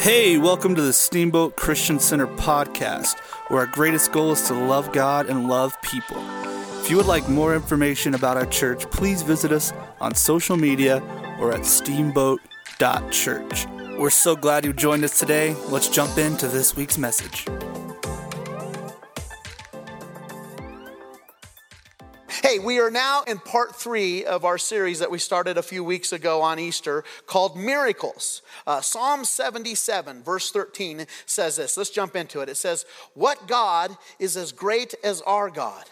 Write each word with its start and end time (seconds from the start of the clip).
Hey, 0.00 0.38
welcome 0.38 0.74
to 0.76 0.80
the 0.80 0.94
Steamboat 0.94 1.56
Christian 1.56 2.00
Center 2.00 2.26
podcast, 2.26 3.20
where 3.48 3.60
our 3.60 3.66
greatest 3.66 4.12
goal 4.12 4.32
is 4.32 4.40
to 4.48 4.54
love 4.54 4.92
God 4.92 5.28
and 5.28 5.46
love 5.46 5.76
people. 5.82 6.16
If 6.80 6.88
you 6.88 6.96
would 6.96 7.04
like 7.04 7.28
more 7.28 7.54
information 7.54 8.14
about 8.14 8.38
our 8.38 8.46
church, 8.46 8.90
please 8.90 9.20
visit 9.20 9.52
us 9.52 9.74
on 10.00 10.14
social 10.14 10.56
media 10.56 11.02
or 11.38 11.52
at 11.52 11.66
steamboat.church. 11.66 13.66
We're 13.98 14.08
so 14.08 14.34
glad 14.34 14.64
you 14.64 14.72
joined 14.72 15.04
us 15.04 15.18
today. 15.18 15.54
Let's 15.68 15.90
jump 15.90 16.16
into 16.16 16.48
this 16.48 16.74
week's 16.74 16.96
message. 16.96 17.46
We 22.64 22.80
are 22.80 22.90
now 22.90 23.22
in 23.22 23.38
part 23.38 23.74
three 23.74 24.24
of 24.24 24.44
our 24.44 24.58
series 24.58 24.98
that 24.98 25.10
we 25.10 25.18
started 25.18 25.56
a 25.56 25.62
few 25.62 25.82
weeks 25.82 26.12
ago 26.12 26.42
on 26.42 26.58
Easter 26.58 27.04
called 27.26 27.56
Miracles. 27.56 28.42
Uh, 28.66 28.80
Psalm 28.80 29.24
77, 29.24 30.22
verse 30.22 30.50
13 30.50 31.06
says 31.26 31.56
this. 31.56 31.76
Let's 31.76 31.90
jump 31.90 32.16
into 32.16 32.40
it. 32.40 32.48
It 32.48 32.56
says, 32.56 32.84
What 33.14 33.46
God 33.46 33.96
is 34.18 34.36
as 34.36 34.52
great 34.52 34.94
as 35.02 35.22
our 35.22 35.50
God? 35.50 35.84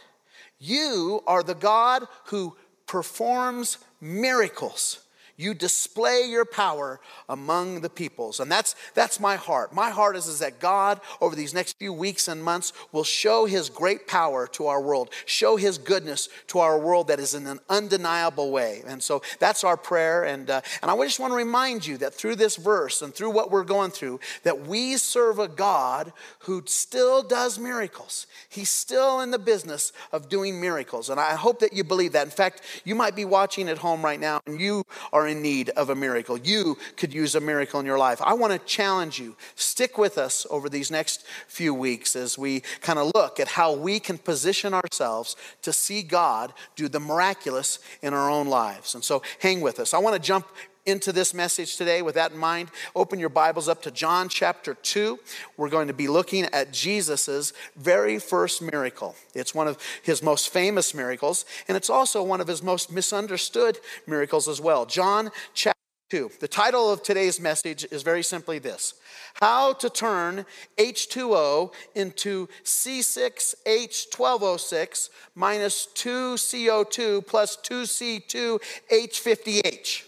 You 0.59 1.23
are 1.27 1.43
the 1.43 1.55
God 1.55 2.05
who 2.27 2.57
performs 2.87 3.79
miracles. 4.01 5.01
You 5.38 5.55
display 5.55 6.27
your 6.28 6.45
power 6.45 7.01
among 7.28 7.80
the 7.80 7.88
peoples. 7.88 8.41
And 8.41 8.51
that's, 8.51 8.74
that's 8.95 9.20
my 9.20 9.37
heart. 9.37 9.73
My 9.73 9.88
heart 9.88 10.16
is, 10.16 10.27
is 10.27 10.41
that 10.41 10.59
God, 10.59 11.01
over 11.20 11.37
these 11.37 11.55
next 11.55 11.79
few 11.79 11.92
weeks 11.92 12.27
and 12.27 12.42
months, 12.42 12.73
will 12.91 13.05
show 13.05 13.46
his 13.46 13.70
great 13.70 14.09
power 14.09 14.48
to 14.48 14.66
our 14.66 14.82
world, 14.82 15.10
show 15.27 15.55
his 15.55 15.79
goodness 15.79 16.29
to 16.48 16.59
our 16.59 16.77
world 16.77 17.06
that 17.06 17.20
is 17.20 17.34
in 17.34 17.46
an 17.46 17.60
undeniable 17.70 18.51
way. 18.51 18.82
And 18.84 19.01
so 19.01 19.23
that's 19.38 19.62
our 19.62 19.77
prayer. 19.77 20.24
And, 20.24 20.51
uh, 20.51 20.60
and 20.82 20.91
I 20.91 20.96
just 21.05 21.20
want 21.20 21.30
to 21.30 21.37
remind 21.37 21.87
you 21.87 21.98
that 21.98 22.15
through 22.15 22.34
this 22.34 22.57
verse 22.57 23.01
and 23.01 23.15
through 23.15 23.30
what 23.30 23.52
we're 23.52 23.62
going 23.62 23.93
through, 23.93 24.18
that 24.43 24.66
we 24.66 24.96
serve 24.96 25.38
a 25.38 25.46
God 25.46 26.13
who 26.41 26.65
still 26.66 27.23
does 27.23 27.60
miracles. 27.60 28.26
He's 28.48 28.70
still 28.70 29.20
in 29.20 29.30
the 29.30 29.38
business 29.38 29.93
of 30.10 30.29
doing 30.29 30.60
miracles. 30.60 31.10
And 31.10 31.20
I 31.20 31.37
hope 31.37 31.60
that 31.60 31.73
you 31.73 31.85
believe 31.85 32.10
that. 32.13 32.24
In 32.24 32.32
fact, 32.32 32.63
you 32.85 32.96
might 32.96 33.15
be 33.15 33.24
watching 33.24 33.68
at 33.68 33.79
home 33.79 34.04
right 34.04 34.18
now 34.18 34.41
and 34.45 34.60
you 34.60 34.85
are 35.13 35.27
in 35.29 35.43
need 35.43 35.71
of 35.71 35.90
a 35.90 35.95
miracle. 35.95 36.38
You 36.38 36.79
could 36.96 37.12
use 37.12 37.34
a 37.34 37.40
miracle 37.40 37.80
in 37.80 37.87
your 37.87 37.98
life. 37.98 38.21
I 38.23 38.34
want 38.34 38.52
to 38.52 38.59
challenge 38.60 39.18
you. 39.18 39.37
Stick 39.54 39.98
with 39.98 40.18
us 40.18 40.46
over 40.51 40.68
these 40.68 40.90
next 40.90 41.24
few 41.46 41.74
weeks 41.74 42.16
as 42.16 42.38
we 42.38 42.60
kind 42.80 42.98
of 42.98 43.12
look 43.15 43.38
at 43.38 43.48
how 43.48 43.73
we 43.74 44.01
can 44.01 44.18
position 44.18 44.74
ourselves 44.74 45.37
to 45.62 45.73
see 45.73 46.02
God 46.02 46.52
do 46.76 46.88
the 46.88 47.01
miraculous 47.01 47.79
in 48.02 48.15
our 48.15 48.30
own 48.30 48.48
lives. 48.48 48.95
And 48.95 49.04
so 49.04 49.23
hang 49.40 49.60
with 49.60 49.79
us. 49.80 49.95
I 49.95 49.98
want 49.98 50.15
to 50.15 50.20
jump 50.20 50.46
into 50.89 51.13
this 51.13 51.35
message 51.35 51.77
today 51.77 52.01
with 52.01 52.15
that 52.15 52.33
in 52.33 52.39
mind, 52.39 52.71
open 52.97 53.19
your 53.19 53.29
Bibles 53.29 53.69
up 53.69 53.83
to 53.83 53.91
John 53.91 54.31
chapter 54.31 54.73
2. 54.75 55.19
We're 55.59 55.69
going 55.69 55.89
to 55.89 55.95
be 55.95 56.09
looking 56.09 56.47
at 56.47 56.73
Jesus' 56.73 57.53
very 57.77 58.19
first 58.19 58.63
miracle. 58.63 59.15
It's 59.35 59.55
one 59.55 59.69
of 59.69 59.77
his 60.03 60.23
most 60.23 60.49
famous 60.49 60.95
miracles, 60.95 61.45
and 61.69 61.77
it's 61.77 61.91
also 61.91 62.23
one 62.23 62.41
of 62.41 62.47
his 62.47 62.63
most 62.63 62.91
misunderstood 62.91 63.79
miracles 64.06 64.49
as 64.49 64.62
well. 64.62 64.87
John 64.87 65.31
chapter 65.53 65.77
2. 66.09 66.31
The 66.41 66.49
title 66.49 66.91
of 66.91 67.03
today's 67.03 67.39
message 67.39 67.84
is 67.91 68.03
very 68.03 68.22
simply 68.22 68.59
this 68.59 68.94
How 69.34 69.75
to 69.75 69.91
Turn 69.91 70.47
H2O 70.78 71.75
into 71.94 72.49
C6H12O6 72.65 75.11
minus 75.34 75.87
2CO2 75.94 77.27
plus 77.27 77.59
2C2H5OH. 77.59 80.07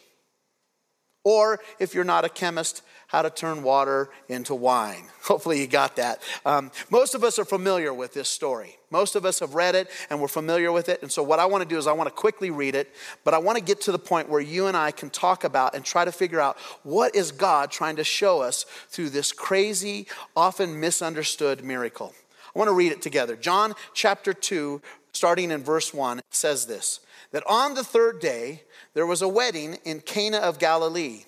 Or 1.23 1.61
if 1.79 1.95
you're 1.95 2.05
not 2.05 2.25
a 2.25 2.29
chemist, 2.29 2.83
how 3.09 3.23
to 3.23 3.31
turn 3.31 3.63
water 3.65 4.09
into 4.29 4.55
wine. 4.55 5.05
Hopefully, 5.25 5.61
you 5.61 5.67
got 5.67 5.97
that. 5.97 6.23
Um, 6.47 6.71
most 6.91 7.15
of 7.15 7.25
us 7.25 7.39
are 7.39 7.45
familiar 7.45 7.93
with 7.93 8.15
this 8.15 8.29
story. 8.29 8.79
Most 8.91 9.17
of 9.17 9.25
us 9.25 9.41
have 9.41 9.55
read 9.55 9.75
it 9.75 9.89
and 10.09 10.21
we're 10.21 10.29
familiar 10.29 10.73
with 10.73 10.89
it. 10.89 11.03
And 11.03 11.11
so, 11.11 11.23
what 11.23 11.39
I 11.39 11.47
want 11.47 11.63
to 11.63 11.69
do 11.69 11.77
is, 11.77 11.87
I 11.87 11.93
want 11.93 12.09
to 12.09 12.15
quickly 12.15 12.51
read 12.51 12.75
it, 12.75 12.95
but 13.25 13.35
I 13.35 13.39
want 13.39 13.59
to 13.59 13.65
get 13.65 13.81
to 13.83 13.93
the 13.93 13.99
point 13.99 14.29
where 14.29 14.41
you 14.41 14.67
and 14.67 14.77
I 14.77 14.93
can 14.93 15.11
talk 15.11 15.45
about 15.45 15.75
and 15.75 15.85
try 15.85 16.05
to 16.05 16.13
figure 16.13 16.41
out 16.41 16.57
what 16.85 17.15
is 17.15 17.33
God 17.33 17.71
trying 17.71 17.97
to 17.97 18.05
show 18.05 18.41
us 18.41 18.65
through 18.89 19.11
this 19.11 19.33
crazy, 19.33 20.07
often 20.37 20.79
misunderstood 20.79 21.65
miracle. 21.65 22.15
I 22.55 22.59
want 22.59 22.69
to 22.69 22.75
read 22.75 22.93
it 22.93 23.03
together. 23.03 23.37
John 23.37 23.75
chapter 23.95 24.33
2, 24.33 24.83
starting 25.13 25.51
in 25.51 25.63
verse 25.63 25.93
1, 25.93 26.21
says 26.31 26.67
this 26.67 27.01
that 27.33 27.45
on 27.47 27.75
the 27.75 27.85
third 27.85 28.21
day, 28.21 28.63
there 28.95 29.07
was 29.07 29.23
a 29.23 29.29
wedding 29.29 29.79
in 29.85 30.01
Cana 30.01 30.39
of 30.39 30.59
Galilee, 30.59 31.25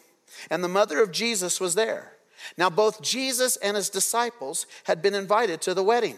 and 0.51 0.63
the 0.63 0.69
mother 0.69 1.01
of 1.01 1.13
Jesus 1.13 1.61
was 1.61 1.75
there. 1.75 2.13
Now, 2.57 2.71
both 2.71 3.03
Jesus 3.03 3.57
and 3.57 3.77
his 3.77 3.89
disciples 3.89 4.67
had 4.85 5.01
been 5.01 5.15
invited 5.15 5.61
to 5.63 5.75
the 5.75 5.83
wedding. 5.83 6.17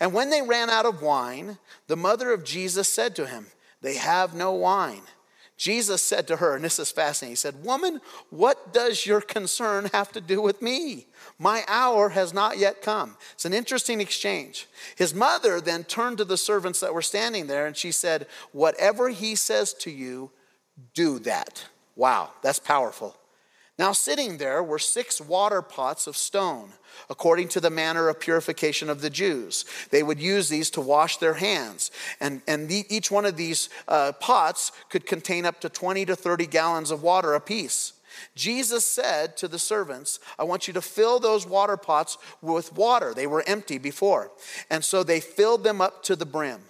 And 0.00 0.12
when 0.12 0.30
they 0.30 0.42
ran 0.42 0.70
out 0.70 0.86
of 0.86 1.02
wine, 1.02 1.58
the 1.88 1.96
mother 1.96 2.30
of 2.30 2.44
Jesus 2.44 2.88
said 2.88 3.16
to 3.16 3.26
him, 3.26 3.46
They 3.80 3.96
have 3.96 4.34
no 4.34 4.52
wine. 4.52 5.02
Jesus 5.62 6.02
said 6.02 6.26
to 6.26 6.38
her, 6.38 6.56
and 6.56 6.64
this 6.64 6.80
is 6.80 6.90
fascinating, 6.90 7.30
he 7.30 7.36
said, 7.36 7.64
Woman, 7.64 8.00
what 8.30 8.72
does 8.72 9.06
your 9.06 9.20
concern 9.20 9.88
have 9.92 10.10
to 10.10 10.20
do 10.20 10.42
with 10.42 10.60
me? 10.60 11.06
My 11.38 11.62
hour 11.68 12.08
has 12.08 12.34
not 12.34 12.58
yet 12.58 12.82
come. 12.82 13.16
It's 13.34 13.44
an 13.44 13.54
interesting 13.54 14.00
exchange. 14.00 14.66
His 14.96 15.14
mother 15.14 15.60
then 15.60 15.84
turned 15.84 16.18
to 16.18 16.24
the 16.24 16.36
servants 16.36 16.80
that 16.80 16.92
were 16.92 17.00
standing 17.00 17.46
there 17.46 17.64
and 17.64 17.76
she 17.76 17.92
said, 17.92 18.26
Whatever 18.50 19.10
he 19.10 19.36
says 19.36 19.72
to 19.74 19.90
you, 19.92 20.32
do 20.94 21.20
that. 21.20 21.64
Wow, 21.94 22.30
that's 22.42 22.58
powerful. 22.58 23.16
Now, 23.82 23.90
sitting 23.90 24.36
there 24.36 24.62
were 24.62 24.78
six 24.78 25.20
water 25.20 25.60
pots 25.60 26.06
of 26.06 26.16
stone, 26.16 26.70
according 27.10 27.48
to 27.48 27.60
the 27.60 27.68
manner 27.68 28.08
of 28.08 28.20
purification 28.20 28.88
of 28.88 29.00
the 29.00 29.10
Jews. 29.10 29.64
They 29.90 30.04
would 30.04 30.20
use 30.20 30.48
these 30.48 30.70
to 30.70 30.80
wash 30.80 31.16
their 31.16 31.34
hands. 31.34 31.90
And, 32.20 32.42
and 32.46 32.68
the, 32.68 32.84
each 32.88 33.10
one 33.10 33.24
of 33.24 33.36
these 33.36 33.70
uh, 33.88 34.12
pots 34.12 34.70
could 34.88 35.04
contain 35.04 35.44
up 35.44 35.60
to 35.62 35.68
20 35.68 36.04
to 36.04 36.14
30 36.14 36.46
gallons 36.46 36.92
of 36.92 37.02
water 37.02 37.34
apiece. 37.34 37.94
Jesus 38.36 38.86
said 38.86 39.36
to 39.38 39.48
the 39.48 39.58
servants, 39.58 40.20
I 40.38 40.44
want 40.44 40.68
you 40.68 40.74
to 40.74 40.80
fill 40.80 41.18
those 41.18 41.44
water 41.44 41.76
pots 41.76 42.18
with 42.40 42.72
water. 42.76 43.12
They 43.12 43.26
were 43.26 43.42
empty 43.48 43.78
before. 43.78 44.30
And 44.70 44.84
so 44.84 45.02
they 45.02 45.18
filled 45.18 45.64
them 45.64 45.80
up 45.80 46.04
to 46.04 46.14
the 46.14 46.24
brim. 46.24 46.60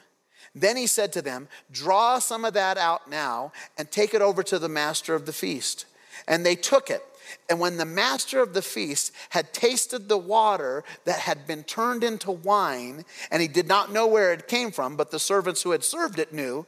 Then 0.55 0.79
he 0.79 0.87
said 0.87 1.13
to 1.13 1.21
them, 1.21 1.49
Draw 1.71 2.21
some 2.21 2.47
of 2.47 2.55
that 2.55 2.79
out 2.79 3.11
now 3.11 3.53
and 3.77 3.91
take 3.91 4.15
it 4.15 4.23
over 4.23 4.43
to 4.45 4.59
the 4.59 4.71
master 4.71 5.15
of 5.15 5.27
the 5.27 5.35
feast. 5.35 5.85
And 6.27 6.45
they 6.45 6.57
took 6.57 6.91
it. 6.91 7.03
And 7.49 7.61
when 7.61 7.77
the 7.77 7.85
master 7.85 8.41
of 8.41 8.55
the 8.55 8.63
feast 8.63 9.13
had 9.31 9.53
tasted 9.53 10.09
the 10.09 10.19
water 10.19 10.85
that 11.05 11.21
had 11.21 11.47
been 11.47 11.65
turned 11.65 12.05
into 12.05 12.31
wine, 12.31 13.05
and 13.31 13.43
he 13.43 13.49
did 13.49 13.69
not 13.69 13.93
know 13.93 14.07
where 14.07 14.33
it 14.33 14.49
came 14.49 14.71
from, 14.71 14.97
but 14.97 15.11
the 15.11 15.19
servants 15.19 15.63
who 15.63 15.71
had 15.71 15.85
served 15.85 16.19
it 16.19 16.33
knew, 16.33 16.67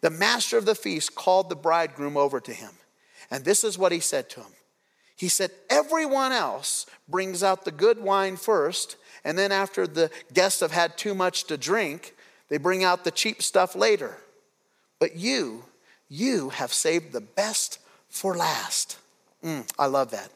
the 0.00 0.10
master 0.10 0.58
of 0.58 0.66
the 0.66 0.74
feast 0.74 1.14
called 1.14 1.48
the 1.48 1.56
bridegroom 1.56 2.16
over 2.16 2.40
to 2.40 2.52
him. 2.52 2.70
And 3.30 3.44
this 3.44 3.64
is 3.64 3.78
what 3.78 3.92
he 3.92 4.00
said 4.00 4.28
to 4.30 4.40
him 4.40 4.52
He 5.16 5.28
said, 5.28 5.50
Everyone 5.70 6.32
else 6.32 6.86
brings 7.08 7.42
out 7.42 7.64
the 7.64 7.70
good 7.70 7.98
wine 8.00 8.36
first, 8.36 8.96
and 9.24 9.38
then 9.38 9.52
after 9.52 9.86
the 9.86 10.10
guests 10.32 10.60
have 10.60 10.72
had 10.72 10.98
too 10.98 11.14
much 11.14 11.44
to 11.44 11.56
drink, 11.56 12.14
they 12.48 12.58
bring 12.58 12.84
out 12.84 13.04
the 13.04 13.10
cheap 13.10 13.42
stuff 13.42 13.74
later. 13.74 14.18
But 14.98 15.16
you, 15.16 15.64
you 16.08 16.50
have 16.50 16.72
saved 16.72 17.12
the 17.12 17.20
best 17.20 17.78
for 18.14 18.36
last. 18.36 18.98
Mm, 19.42 19.68
I 19.78 19.86
love 19.86 20.12
that. 20.12 20.30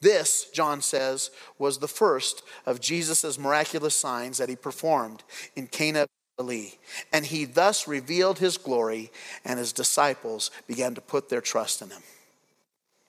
This, 0.00 0.48
John 0.50 0.80
says, 0.80 1.30
was 1.58 1.78
the 1.78 1.88
first 1.88 2.42
of 2.64 2.80
Jesus' 2.80 3.38
miraculous 3.38 3.94
signs 3.94 4.38
that 4.38 4.48
he 4.48 4.56
performed 4.56 5.22
in 5.54 5.66
Cana 5.66 6.02
of 6.02 6.08
Galilee. 6.38 6.72
And 7.12 7.26
he 7.26 7.44
thus 7.44 7.86
revealed 7.86 8.38
his 8.38 8.56
glory, 8.56 9.12
and 9.44 9.58
his 9.58 9.74
disciples 9.74 10.50
began 10.66 10.94
to 10.94 11.02
put 11.02 11.28
their 11.28 11.42
trust 11.42 11.82
in 11.82 11.90
him. 11.90 12.02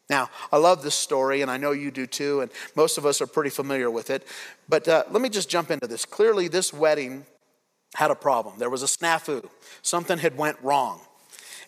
Now, 0.09 0.29
I 0.51 0.57
love 0.57 0.83
this 0.83 0.95
story, 0.95 1.41
and 1.41 1.49
I 1.49 1.55
know 1.55 1.71
you 1.71 1.89
do 1.89 2.05
too, 2.05 2.41
and 2.41 2.51
most 2.75 2.97
of 2.97 3.05
us 3.05 3.21
are 3.21 3.27
pretty 3.27 3.49
familiar 3.49 3.89
with 3.89 4.09
it. 4.09 4.27
But 4.67 4.85
uh, 4.89 5.05
let 5.09 5.21
me 5.21 5.29
just 5.29 5.49
jump 5.49 5.71
into 5.71 5.87
this. 5.87 6.03
Clearly, 6.03 6.49
this 6.49 6.73
wedding 6.73 7.25
had 7.95 8.11
a 8.11 8.15
problem. 8.15 8.59
There 8.59 8.69
was 8.69 8.83
a 8.83 8.87
snafu. 8.87 9.47
Something 9.81 10.17
had 10.17 10.35
went 10.35 10.57
wrong. 10.61 10.99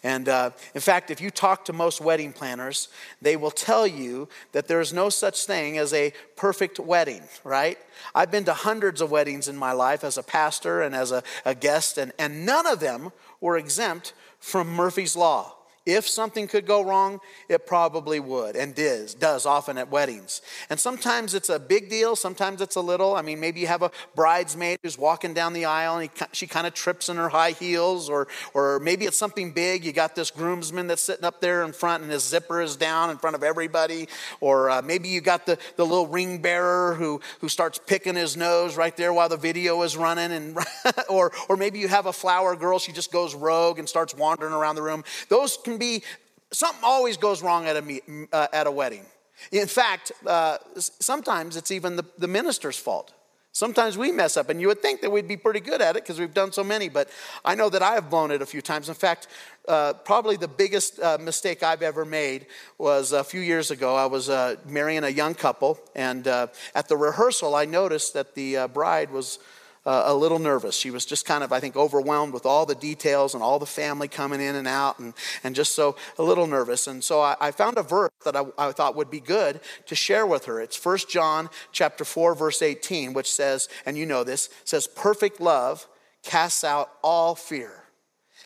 And 0.04 0.28
uh, 0.28 0.52
in 0.76 0.82
fact, 0.82 1.12
if 1.12 1.22
you 1.22 1.32
talk 1.32 1.64
to 1.66 1.74
most 1.74 2.02
wedding 2.02 2.34
planners, 2.34 2.90
they 3.22 3.38
will 3.38 3.52
tell 3.52 3.88
you 3.88 4.28
that 4.52 4.68
there 4.68 4.82
is 4.82 4.92
no 4.92 5.10
such 5.10 5.46
thing 5.46 5.78
as 5.78 5.94
a 5.94 6.12
perfect 6.36 6.78
wedding, 6.78 7.22
right? 7.46 7.78
I've 8.14 8.30
been 8.30 8.44
to 8.46 8.54
hundreds 8.54 9.00
of 9.00 9.12
weddings 9.12 9.48
in 9.48 9.56
my 9.56 9.72
life 9.72 10.04
as 10.04 10.18
a 10.18 10.24
pastor 10.24 10.82
and 10.82 10.94
as 10.94 11.12
a, 11.12 11.24
a 11.46 11.56
guest, 11.56 11.98
and, 11.98 12.12
and 12.20 12.46
none 12.46 12.68
of 12.68 12.82
them 12.82 13.14
were 13.40 13.58
exempt 13.58 14.14
from 14.40 14.68
Murphy's 14.68 15.16
Law. 15.16 15.56
If 15.86 16.08
something 16.08 16.48
could 16.48 16.66
go 16.66 16.82
wrong, 16.82 17.20
it 17.50 17.68
probably 17.68 18.22
would 18.22 18.56
and 18.56 18.74
does, 18.74 19.14
does 19.14 19.46
often 19.46 19.78
at 19.78 19.92
weddings. 19.92 20.42
And 20.70 20.80
sometimes 20.80 21.34
it's 21.34 21.50
a 21.50 21.60
big 21.60 21.90
deal, 21.90 22.16
sometimes 22.16 22.62
it's 22.62 22.78
a 22.78 22.82
little. 22.82 23.16
I 23.16 23.22
mean, 23.22 23.42
maybe 23.42 23.60
you 23.60 23.68
have 23.68 23.82
a 23.82 23.92
bridesmaid 24.16 24.80
who's 24.82 24.98
walking 24.98 25.34
down 25.34 25.52
the 25.52 25.66
aisle 25.66 25.98
and 25.98 26.10
he, 26.10 26.26
she 26.32 26.48
kind 26.48 26.66
of 26.66 26.74
trips 26.74 27.10
in 27.10 27.18
her 27.18 27.28
high 27.28 27.52
heels, 27.52 28.10
or, 28.10 28.30
or 28.54 28.80
maybe 28.80 29.04
it's 29.04 29.18
something 29.18 29.52
big. 29.52 29.84
You 29.84 29.92
got 29.92 30.16
this 30.16 30.32
groomsman 30.32 30.88
that's 30.88 31.02
sitting 31.02 31.26
up 31.26 31.42
there 31.42 31.64
in 31.64 31.74
front 31.74 32.02
and 32.02 32.10
his 32.10 32.24
zipper 32.24 32.62
is 32.62 32.78
down 32.78 33.10
in 33.10 33.18
front 33.18 33.36
of 33.36 33.44
everybody, 33.44 34.08
or 34.40 34.70
uh, 34.70 34.82
maybe 34.82 35.10
you 35.10 35.20
got 35.20 35.46
the, 35.46 35.58
the 35.76 35.86
little 35.86 36.08
ring 36.08 36.42
bearer 36.42 36.94
who, 36.94 37.20
who 37.42 37.50
starts 37.50 37.78
picking 37.78 38.16
his 38.16 38.38
nose 38.38 38.78
right 38.78 38.96
there 38.96 39.12
while 39.12 39.28
the 39.28 39.36
video 39.36 39.82
is 39.82 39.98
running, 39.98 40.32
and, 40.32 40.58
or, 41.10 41.34
or 41.50 41.58
maybe 41.58 41.80
you 41.80 41.90
have 41.90 42.06
a 42.06 42.14
flower 42.14 42.56
girl, 42.56 42.80
she 42.80 42.94
just 42.94 43.12
goes 43.12 43.36
rogue 43.36 43.80
and 43.80 43.90
starts 43.90 44.16
wandering 44.16 44.54
around 44.54 44.76
the 44.76 44.82
room. 44.82 45.04
Those 45.28 45.58
be, 45.78 46.04
something 46.52 46.84
always 46.84 47.18
goes 47.18 47.42
wrong 47.42 47.66
at 47.66 47.76
a, 47.76 48.02
uh, 48.32 48.48
at 48.54 48.68
a 48.68 48.72
wedding. 48.72 49.06
In 49.52 49.68
fact, 49.68 50.12
uh, 50.26 50.58
sometimes 50.78 51.58
it's 51.58 51.72
even 51.72 51.96
the, 51.96 52.06
the 52.18 52.28
minister's 52.28 52.78
fault. 52.78 53.14
Sometimes 53.56 54.00
we 54.00 54.12
mess 54.12 54.36
up, 54.36 54.50
and 54.50 54.60
you 54.60 54.68
would 54.68 54.82
think 54.82 55.02
that 55.02 55.12
we'd 55.12 55.28
be 55.28 55.38
pretty 55.38 55.60
good 55.60 55.80
at 55.80 55.96
it 55.96 56.04
because 56.04 56.20
we've 56.20 56.34
done 56.34 56.52
so 56.52 56.64
many, 56.64 56.90
but 56.90 57.08
I 57.46 57.54
know 57.54 57.70
that 57.70 57.84
I 57.84 57.94
have 57.94 58.10
blown 58.10 58.32
it 58.32 58.42
a 58.42 58.48
few 58.48 58.64
times. 58.64 58.90
In 58.90 58.96
fact, 58.96 59.28
uh, 59.68 59.94
probably 59.94 60.38
the 60.38 60.48
biggest 60.48 61.00
uh, 61.00 61.20
mistake 61.22 61.62
I've 61.62 61.84
ever 61.84 62.04
made 62.04 62.48
was 62.80 63.12
a 63.12 63.24
few 63.24 63.42
years 63.42 63.70
ago. 63.70 63.96
I 63.96 64.08
was 64.08 64.28
uh, 64.28 64.56
marrying 64.66 65.04
a 65.04 65.10
young 65.10 65.36
couple, 65.36 65.80
and 65.94 66.28
uh, 66.28 66.48
at 66.74 66.88
the 66.88 66.98
rehearsal, 66.98 67.54
I 67.54 67.66
noticed 67.66 68.16
that 68.16 68.34
the 68.34 68.58
uh, 68.58 68.68
bride 68.70 69.12
was 69.12 69.38
uh, 69.86 70.04
a 70.06 70.14
little 70.14 70.40
nervous. 70.40 70.76
She 70.76 70.92
was 70.92 71.06
just 71.06 71.26
kind 71.26 71.44
of, 71.44 71.52
I 71.52 71.60
think, 71.60 71.76
overwhelmed 71.76 72.34
with 72.34 72.46
all 72.46 72.66
the 72.66 72.76
details 72.76 73.34
and 73.34 73.44
all 73.44 73.60
the 73.60 73.66
family 73.66 74.08
coming 74.08 74.42
in 74.42 74.56
and 74.56 74.68
out, 74.68 75.00
and, 75.00 75.14
and 75.44 75.56
just 75.56 75.76
so 75.76 75.96
a 76.18 76.24
little 76.24 76.48
nervous. 76.48 76.88
And 76.88 77.04
so 77.04 77.22
I, 77.22 77.36
I 77.40 77.52
found 77.52 77.78
a 77.78 77.84
verse 77.84 78.12
that 78.26 78.36
I, 78.36 78.46
I 78.58 78.72
thought 78.72 78.96
would 78.96 79.12
be 79.12 79.20
good 79.20 79.60
to 79.88 79.96
share 79.96 80.26
with 80.26 80.46
her. 80.46 80.62
It's 80.62 80.84
1 80.84 81.00
John 81.10 81.50
chapter 81.72 82.06
4, 82.06 82.36
verse 82.36 82.62
18, 82.62 83.14
which 83.14 83.32
says, 83.32 83.68
and 83.86 83.98
you 83.98 84.06
know 84.06 84.24
this, 84.24 84.50
says, 84.64 84.88
perfect 84.88 85.42
love 85.42 85.88
casts 86.24 86.64
out 86.64 86.90
all 87.04 87.36
fear. 87.36 87.83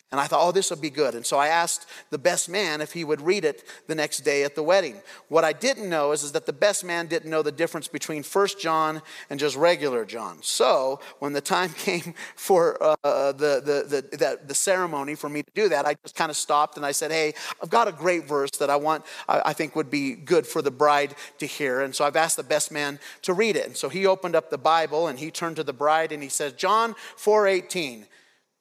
And 0.09 0.21
I 0.21 0.27
thought, 0.27 0.47
oh, 0.47 0.53
this 0.53 0.69
will 0.69 0.77
be 0.77 0.89
good. 0.89 1.15
And 1.15 1.25
so 1.25 1.37
I 1.37 1.47
asked 1.47 1.85
the 2.11 2.17
best 2.17 2.47
man 2.47 2.79
if 2.79 2.93
he 2.93 3.03
would 3.03 3.19
read 3.19 3.43
it 3.43 3.65
the 3.87 3.95
next 3.95 4.21
day 4.21 4.45
at 4.45 4.55
the 4.55 4.63
wedding. 4.63 5.01
What 5.27 5.43
I 5.43 5.51
didn't 5.51 5.89
know 5.89 6.13
is, 6.13 6.23
is 6.23 6.31
that 6.31 6.45
the 6.45 6.53
best 6.53 6.85
man 6.85 7.07
didn't 7.07 7.29
know 7.29 7.41
the 7.41 7.51
difference 7.51 7.89
between 7.89 8.23
First 8.23 8.57
John 8.57 9.01
and 9.29 9.37
just 9.37 9.57
regular 9.57 10.05
John. 10.05 10.37
So 10.41 11.01
when 11.19 11.33
the 11.33 11.41
time 11.41 11.69
came 11.77 12.13
for 12.37 12.81
uh, 12.81 12.95
the, 13.33 13.61
the, 13.61 13.85
the, 14.11 14.17
the, 14.17 14.39
the 14.47 14.53
ceremony 14.53 15.15
for 15.15 15.27
me 15.27 15.43
to 15.43 15.51
do 15.53 15.67
that, 15.67 15.85
I 15.85 15.95
just 15.95 16.15
kind 16.15 16.29
of 16.29 16.37
stopped 16.37 16.77
and 16.77 16.85
I 16.85 16.93
said, 16.93 17.11
hey, 17.11 17.33
I've 17.61 17.69
got 17.69 17.89
a 17.89 17.91
great 17.91 18.25
verse 18.25 18.51
that 18.59 18.69
I 18.69 18.77
want, 18.77 19.03
I, 19.27 19.41
I 19.47 19.53
think 19.53 19.75
would 19.75 19.91
be 19.91 20.13
good 20.13 20.47
for 20.47 20.61
the 20.61 20.71
bride 20.71 21.15
to 21.39 21.45
hear. 21.45 21.81
And 21.81 21.93
so 21.93 22.05
I've 22.05 22.15
asked 22.15 22.37
the 22.37 22.43
best 22.43 22.71
man 22.71 22.99
to 23.23 23.33
read 23.33 23.57
it. 23.57 23.65
And 23.65 23.75
so 23.75 23.89
he 23.89 24.05
opened 24.05 24.37
up 24.37 24.51
the 24.51 24.57
Bible 24.57 25.07
and 25.07 25.19
he 25.19 25.31
turned 25.31 25.57
to 25.57 25.65
the 25.65 25.73
bride 25.73 26.13
and 26.13 26.23
he 26.23 26.29
says, 26.29 26.53
John 26.53 26.95
4:18. 27.17 28.05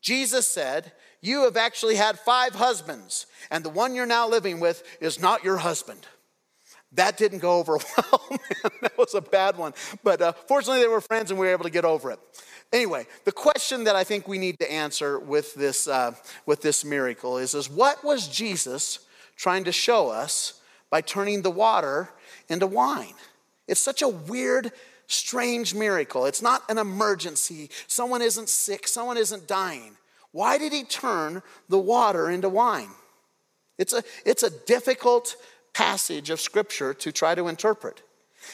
Jesus 0.02 0.46
said, 0.46 0.92
you 1.26 1.44
have 1.44 1.56
actually 1.56 1.96
had 1.96 2.18
five 2.18 2.54
husbands, 2.54 3.26
and 3.50 3.64
the 3.64 3.68
one 3.68 3.94
you're 3.94 4.06
now 4.06 4.28
living 4.28 4.60
with 4.60 4.82
is 5.00 5.20
not 5.20 5.44
your 5.44 5.56
husband. 5.58 6.06
That 6.92 7.16
didn't 7.16 7.40
go 7.40 7.58
over 7.58 7.78
well. 7.96 8.38
that 8.80 8.96
was 8.96 9.14
a 9.14 9.20
bad 9.20 9.58
one. 9.58 9.74
But 10.02 10.22
uh, 10.22 10.32
fortunately, 10.46 10.80
they 10.80 10.88
were 10.88 11.00
friends 11.00 11.30
and 11.30 11.38
we 11.38 11.46
were 11.46 11.52
able 11.52 11.64
to 11.64 11.70
get 11.70 11.84
over 11.84 12.10
it. 12.10 12.20
Anyway, 12.72 13.06
the 13.24 13.32
question 13.32 13.84
that 13.84 13.96
I 13.96 14.04
think 14.04 14.26
we 14.26 14.38
need 14.38 14.58
to 14.60 14.72
answer 14.72 15.18
with 15.18 15.54
this, 15.54 15.86
uh, 15.86 16.12
with 16.46 16.62
this 16.62 16.84
miracle 16.84 17.38
is, 17.38 17.54
is 17.54 17.70
what 17.70 18.02
was 18.04 18.28
Jesus 18.28 19.00
trying 19.36 19.64
to 19.64 19.72
show 19.72 20.08
us 20.08 20.60
by 20.90 21.00
turning 21.00 21.42
the 21.42 21.50
water 21.50 22.10
into 22.48 22.66
wine? 22.66 23.14
It's 23.68 23.80
such 23.80 24.02
a 24.02 24.08
weird, 24.08 24.72
strange 25.06 25.74
miracle. 25.74 26.26
It's 26.26 26.42
not 26.42 26.62
an 26.68 26.78
emergency. 26.78 27.70
Someone 27.86 28.22
isn't 28.22 28.48
sick, 28.48 28.88
someone 28.88 29.16
isn't 29.16 29.46
dying. 29.46 29.96
Why 30.36 30.58
did 30.58 30.74
he 30.74 30.84
turn 30.84 31.42
the 31.70 31.78
water 31.78 32.28
into 32.28 32.50
wine? 32.50 32.90
It's 33.78 33.94
a, 33.94 34.02
it's 34.26 34.42
a 34.42 34.50
difficult 34.66 35.34
passage 35.72 36.28
of 36.28 36.42
scripture 36.42 36.92
to 36.92 37.10
try 37.10 37.34
to 37.34 37.48
interpret. 37.48 38.02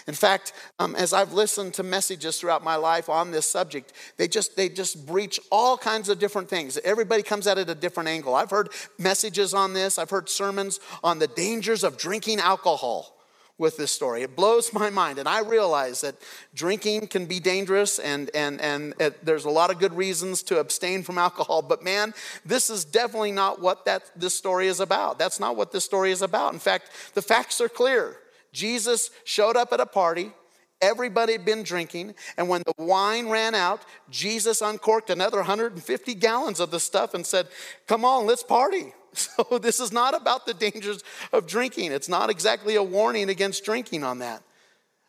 In 0.06 0.14
fact, 0.14 0.52
um, 0.78 0.94
as 0.94 1.12
I've 1.12 1.32
listened 1.32 1.74
to 1.74 1.82
messages 1.82 2.38
throughout 2.38 2.62
my 2.62 2.76
life 2.76 3.08
on 3.08 3.32
this 3.32 3.50
subject, 3.50 3.94
they 4.16 4.28
just 4.28 4.56
they 4.56 4.68
just 4.68 5.08
breach 5.08 5.40
all 5.50 5.76
kinds 5.76 6.08
of 6.08 6.20
different 6.20 6.48
things. 6.48 6.78
Everybody 6.84 7.24
comes 7.24 7.48
at 7.48 7.58
it 7.58 7.68
a 7.68 7.74
different 7.74 8.08
angle. 8.08 8.36
I've 8.36 8.50
heard 8.50 8.68
messages 8.96 9.52
on 9.52 9.74
this. 9.74 9.98
I've 9.98 10.10
heard 10.10 10.28
sermons 10.28 10.78
on 11.02 11.18
the 11.18 11.26
dangers 11.26 11.82
of 11.82 11.98
drinking 11.98 12.38
alcohol 12.38 13.12
with 13.58 13.76
this 13.76 13.92
story. 13.92 14.22
It 14.22 14.34
blows 14.34 14.72
my 14.72 14.90
mind. 14.90 15.18
And 15.18 15.28
I 15.28 15.40
realize 15.40 16.00
that 16.00 16.16
drinking 16.54 17.08
can 17.08 17.26
be 17.26 17.38
dangerous 17.38 17.98
and, 17.98 18.30
and, 18.34 18.60
and 18.60 18.94
it, 18.98 19.24
there's 19.24 19.44
a 19.44 19.50
lot 19.50 19.70
of 19.70 19.78
good 19.78 19.94
reasons 19.94 20.42
to 20.44 20.58
abstain 20.58 21.02
from 21.02 21.18
alcohol. 21.18 21.62
But 21.62 21.84
man, 21.84 22.14
this 22.44 22.70
is 22.70 22.84
definitely 22.84 23.32
not 23.32 23.60
what 23.60 23.84
that, 23.84 24.10
this 24.16 24.34
story 24.34 24.68
is 24.68 24.80
about. 24.80 25.18
That's 25.18 25.38
not 25.38 25.56
what 25.56 25.72
this 25.72 25.84
story 25.84 26.10
is 26.10 26.22
about. 26.22 26.52
In 26.52 26.58
fact, 26.58 26.90
the 27.14 27.22
facts 27.22 27.60
are 27.60 27.68
clear. 27.68 28.16
Jesus 28.52 29.10
showed 29.24 29.56
up 29.56 29.72
at 29.72 29.80
a 29.80 29.86
party. 29.86 30.32
Everybody 30.80 31.32
had 31.32 31.44
been 31.44 31.62
drinking, 31.62 32.16
and 32.36 32.48
when 32.48 32.64
the 32.66 32.74
wine 32.76 33.28
ran 33.28 33.54
out, 33.54 33.82
Jesus 34.10 34.60
uncorked 34.60 35.10
another 35.10 35.36
150 35.36 36.14
gallons 36.16 36.58
of 36.58 36.72
the 36.72 36.80
stuff 36.80 37.14
and 37.14 37.24
said, 37.24 37.46
Come 37.86 38.04
on, 38.04 38.26
let's 38.26 38.42
party. 38.42 38.92
So, 39.22 39.58
this 39.58 39.78
is 39.78 39.92
not 39.92 40.14
about 40.14 40.46
the 40.46 40.54
dangers 40.54 41.02
of 41.32 41.46
drinking. 41.46 41.92
It's 41.92 42.08
not 42.08 42.30
exactly 42.30 42.76
a 42.76 42.82
warning 42.82 43.28
against 43.28 43.64
drinking 43.64 44.04
on 44.04 44.20
that. 44.20 44.42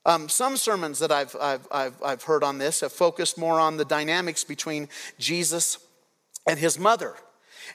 Um, 0.06 0.28
some 0.28 0.58
sermons 0.58 1.00
that 1.00 1.12
I've, 1.12 1.36
I've, 1.40 1.68
I've, 1.72 2.04
I've 2.04 2.24
heard 2.24 2.44
on 2.44 2.58
this 2.58 2.82
have 2.82 2.92
focused 2.92 3.38
more 3.38 3.60
on 3.60 3.78
the 3.78 3.86
dynamics 3.86 4.44
between 4.44 4.90
Jesus 5.18 5.78
and 6.46 6.60
his 6.60 6.78
mother. 6.78 7.16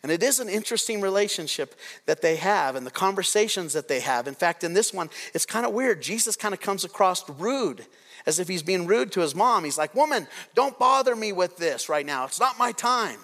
And 0.02 0.12
it 0.12 0.22
is 0.22 0.38
an 0.38 0.48
interesting 0.48 1.00
relationship 1.00 1.74
that 2.04 2.20
they 2.20 2.36
have 2.36 2.76
and 2.76 2.86
the 2.86 2.90
conversations 2.90 3.72
that 3.72 3.88
they 3.88 4.00
have. 4.00 4.28
In 4.28 4.34
fact, 4.34 4.62
in 4.62 4.74
this 4.74 4.92
one, 4.92 5.08
it's 5.34 5.46
kind 5.46 5.64
of 5.64 5.72
weird. 5.72 6.02
Jesus 6.02 6.36
kind 6.36 6.52
of 6.52 6.60
comes 6.60 6.84
across 6.84 7.28
rude, 7.30 7.86
as 8.26 8.38
if 8.38 8.48
he's 8.48 8.62
being 8.62 8.86
rude 8.86 9.10
to 9.12 9.20
his 9.20 9.34
mom. 9.34 9.64
He's 9.64 9.78
like, 9.78 9.94
Woman, 9.94 10.26
don't 10.54 10.78
bother 10.78 11.16
me 11.16 11.32
with 11.32 11.56
this 11.56 11.88
right 11.88 12.04
now. 12.04 12.24
It's 12.24 12.40
not 12.40 12.58
my 12.58 12.72
time. 12.72 13.18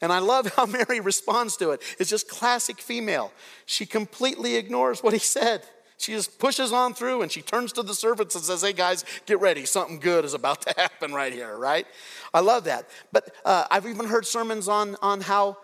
And 0.00 0.12
I 0.12 0.18
love 0.18 0.52
how 0.56 0.66
Mary 0.66 1.00
responds 1.00 1.56
to 1.58 1.70
it. 1.70 1.82
It's 1.98 2.10
just 2.10 2.28
classic 2.28 2.80
female. 2.80 3.32
She 3.64 3.86
completely 3.86 4.56
ignores 4.56 5.02
what 5.02 5.12
he 5.12 5.18
said. 5.18 5.62
She 5.98 6.12
just 6.12 6.38
pushes 6.38 6.72
on 6.72 6.92
through 6.92 7.22
and 7.22 7.32
she 7.32 7.40
turns 7.40 7.72
to 7.72 7.82
the 7.82 7.94
servants 7.94 8.34
and 8.34 8.44
says, 8.44 8.62
Hey 8.62 8.74
guys, 8.74 9.04
get 9.24 9.40
ready. 9.40 9.64
Something 9.64 9.98
good 9.98 10.24
is 10.24 10.34
about 10.34 10.62
to 10.62 10.74
happen 10.76 11.12
right 11.12 11.32
here, 11.32 11.56
right? 11.56 11.86
I 12.34 12.40
love 12.40 12.64
that. 12.64 12.88
But 13.12 13.34
uh, 13.44 13.64
I've 13.70 13.86
even 13.86 14.06
heard 14.06 14.26
sermons 14.26 14.68
on, 14.68 14.96
on 15.00 15.22
how 15.22 15.56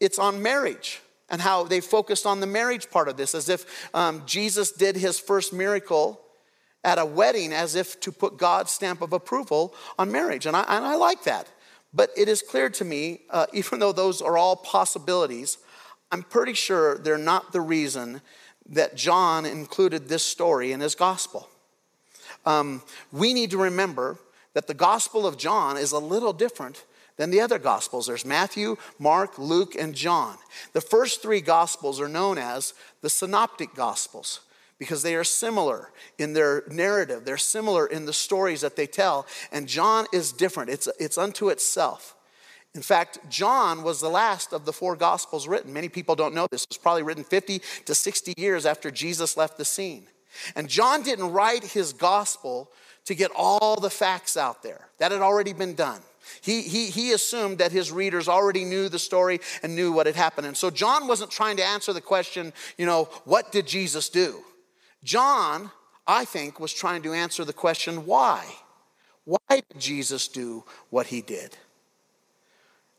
it's 0.00 0.18
on 0.18 0.42
marriage 0.42 1.00
and 1.28 1.40
how 1.40 1.64
they 1.64 1.80
focused 1.80 2.26
on 2.26 2.40
the 2.40 2.46
marriage 2.46 2.90
part 2.90 3.08
of 3.08 3.16
this, 3.16 3.34
as 3.34 3.48
if 3.48 3.90
um, 3.94 4.22
Jesus 4.26 4.72
did 4.72 4.96
his 4.96 5.18
first 5.18 5.52
miracle 5.52 6.20
at 6.84 6.98
a 6.98 7.04
wedding 7.04 7.52
as 7.52 7.74
if 7.74 7.98
to 8.00 8.12
put 8.12 8.36
God's 8.36 8.70
stamp 8.70 9.00
of 9.00 9.12
approval 9.12 9.74
on 9.98 10.12
marriage. 10.12 10.46
And 10.46 10.54
I, 10.54 10.60
and 10.68 10.84
I 10.84 10.96
like 10.96 11.24
that. 11.24 11.48
But 11.94 12.10
it 12.16 12.28
is 12.28 12.42
clear 12.42 12.68
to 12.70 12.84
me, 12.84 13.20
uh, 13.30 13.46
even 13.52 13.78
though 13.78 13.92
those 13.92 14.20
are 14.20 14.36
all 14.36 14.56
possibilities, 14.56 15.58
I'm 16.10 16.22
pretty 16.22 16.54
sure 16.54 16.98
they're 16.98 17.18
not 17.18 17.52
the 17.52 17.60
reason 17.60 18.20
that 18.66 18.96
John 18.96 19.44
included 19.44 20.08
this 20.08 20.22
story 20.22 20.72
in 20.72 20.80
his 20.80 20.94
gospel. 20.94 21.48
Um, 22.46 22.82
we 23.12 23.34
need 23.34 23.50
to 23.50 23.58
remember 23.58 24.18
that 24.54 24.66
the 24.66 24.74
gospel 24.74 25.26
of 25.26 25.36
John 25.36 25.76
is 25.76 25.92
a 25.92 25.98
little 25.98 26.32
different 26.32 26.84
than 27.16 27.30
the 27.30 27.40
other 27.40 27.58
gospels. 27.58 28.06
There's 28.06 28.24
Matthew, 28.24 28.76
Mark, 28.98 29.38
Luke, 29.38 29.74
and 29.74 29.94
John. 29.94 30.36
The 30.72 30.80
first 30.80 31.22
three 31.22 31.40
gospels 31.40 32.00
are 32.00 32.08
known 32.08 32.38
as 32.38 32.74
the 33.02 33.10
synoptic 33.10 33.74
gospels 33.74 34.40
because 34.78 35.02
they 35.02 35.14
are 35.14 35.24
similar 35.24 35.90
in 36.18 36.32
their 36.32 36.64
narrative. 36.68 37.24
They're 37.24 37.36
similar 37.36 37.86
in 37.86 38.06
the 38.06 38.12
stories 38.12 38.60
that 38.62 38.76
they 38.76 38.86
tell. 38.86 39.26
And 39.52 39.68
John 39.68 40.06
is 40.12 40.32
different, 40.32 40.70
it's, 40.70 40.88
it's 40.98 41.18
unto 41.18 41.48
itself. 41.48 42.16
In 42.74 42.82
fact, 42.82 43.18
John 43.30 43.84
was 43.84 44.00
the 44.00 44.08
last 44.08 44.52
of 44.52 44.64
the 44.64 44.72
four 44.72 44.96
gospels 44.96 45.46
written. 45.46 45.72
Many 45.72 45.88
people 45.88 46.16
don't 46.16 46.34
know 46.34 46.48
this. 46.50 46.64
It 46.64 46.70
was 46.70 46.78
probably 46.78 47.04
written 47.04 47.22
50 47.22 47.60
to 47.84 47.94
60 47.94 48.34
years 48.36 48.66
after 48.66 48.90
Jesus 48.90 49.36
left 49.36 49.58
the 49.58 49.64
scene. 49.64 50.06
And 50.56 50.68
John 50.68 51.02
didn't 51.02 51.30
write 51.30 51.62
his 51.62 51.92
gospel 51.92 52.68
to 53.04 53.14
get 53.14 53.30
all 53.36 53.76
the 53.76 53.90
facts 53.90 54.36
out 54.36 54.64
there, 54.64 54.88
that 54.98 55.12
had 55.12 55.20
already 55.20 55.52
been 55.52 55.74
done. 55.74 56.00
He, 56.40 56.62
he, 56.62 56.86
he 56.86 57.12
assumed 57.12 57.58
that 57.58 57.70
his 57.70 57.92
readers 57.92 58.28
already 58.28 58.64
knew 58.64 58.88
the 58.88 58.98
story 58.98 59.40
and 59.62 59.76
knew 59.76 59.92
what 59.92 60.06
had 60.06 60.16
happened. 60.16 60.46
And 60.46 60.56
so 60.56 60.70
John 60.70 61.06
wasn't 61.06 61.30
trying 61.30 61.58
to 61.58 61.64
answer 61.64 61.92
the 61.92 62.00
question, 62.00 62.52
you 62.78 62.86
know, 62.86 63.04
what 63.24 63.52
did 63.52 63.66
Jesus 63.66 64.08
do? 64.08 64.42
John, 65.04 65.70
I 66.06 66.24
think, 66.24 66.58
was 66.58 66.72
trying 66.72 67.02
to 67.02 67.12
answer 67.12 67.44
the 67.44 67.52
question 67.52 68.06
why? 68.06 68.44
Why 69.24 69.38
did 69.50 69.78
Jesus 69.78 70.28
do 70.28 70.64
what 70.90 71.06
he 71.06 71.20
did? 71.20 71.56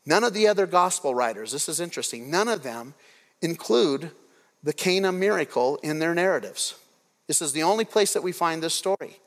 None 0.06 0.24
of 0.24 0.32
the 0.32 0.46
other 0.46 0.66
gospel 0.66 1.14
writers, 1.14 1.52
this 1.52 1.68
is 1.68 1.80
interesting, 1.80 2.30
none 2.30 2.48
of 2.48 2.62
them 2.62 2.94
include 3.42 4.12
the 4.62 4.72
Cana 4.72 5.12
miracle 5.12 5.78
in 5.82 5.98
their 5.98 6.14
narratives. 6.14 6.74
This 7.26 7.42
is 7.42 7.52
the 7.52 7.64
only 7.64 7.84
place 7.84 8.12
that 8.12 8.22
we 8.22 8.32
find 8.32 8.62
this 8.62 8.74
story. 8.74 9.18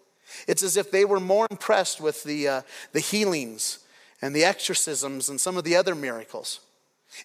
It's 0.48 0.63
as 0.63 0.77
if 0.77 0.91
they 0.91 1.05
were 1.05 1.19
more 1.19 1.48
impressed 1.51 2.00
with 2.00 2.24
the, 2.24 2.48
uh, 2.48 2.62
the 2.93 3.00
healings 3.00 3.79
and 4.21 4.36
the 4.36 4.45
exorcisms 4.45 5.29
and 5.29 5.39
some 5.39 5.57
of 5.57 5.63
the 5.63 5.75
other 5.75 5.95
miracles. 5.95 6.59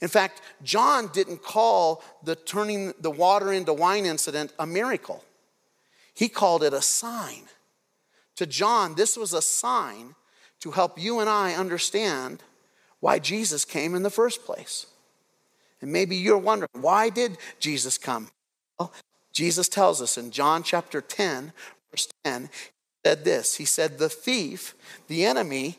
In 0.00 0.08
fact, 0.08 0.40
John 0.62 1.10
didn't 1.12 1.42
call 1.42 2.02
the 2.22 2.34
turning 2.34 2.94
the 3.00 3.10
water 3.10 3.52
into 3.52 3.72
wine 3.72 4.06
incident 4.06 4.52
a 4.58 4.66
miracle, 4.66 5.22
he 6.14 6.28
called 6.28 6.62
it 6.62 6.72
a 6.72 6.82
sign. 6.82 7.42
To 8.36 8.46
John, 8.46 8.94
this 8.94 9.16
was 9.16 9.32
a 9.32 9.42
sign 9.42 10.14
to 10.60 10.70
help 10.70 10.98
you 10.98 11.20
and 11.20 11.28
I 11.28 11.54
understand 11.54 12.42
why 13.00 13.18
Jesus 13.18 13.64
came 13.64 13.94
in 13.94 14.02
the 14.02 14.10
first 14.10 14.44
place. 14.44 14.86
And 15.80 15.92
maybe 15.92 16.16
you're 16.16 16.38
wondering, 16.38 16.70
why 16.80 17.10
did 17.10 17.36
Jesus 17.60 17.98
come? 17.98 18.28
Well, 18.78 18.92
Jesus 19.32 19.68
tells 19.68 20.00
us 20.00 20.16
in 20.16 20.30
John 20.30 20.62
chapter 20.62 21.00
10, 21.00 21.52
verse 21.90 22.08
10, 22.24 22.44
he 22.44 22.48
said 23.04 23.24
this 23.24 23.56
He 23.56 23.64
said, 23.64 23.98
The 23.98 24.08
thief, 24.08 24.74
the 25.08 25.24
enemy, 25.24 25.78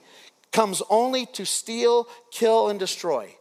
comes 0.51 0.81
only 0.89 1.25
to 1.27 1.45
steal, 1.45 2.07
kill, 2.31 2.69
and 2.69 2.79
destroy. 2.79 3.35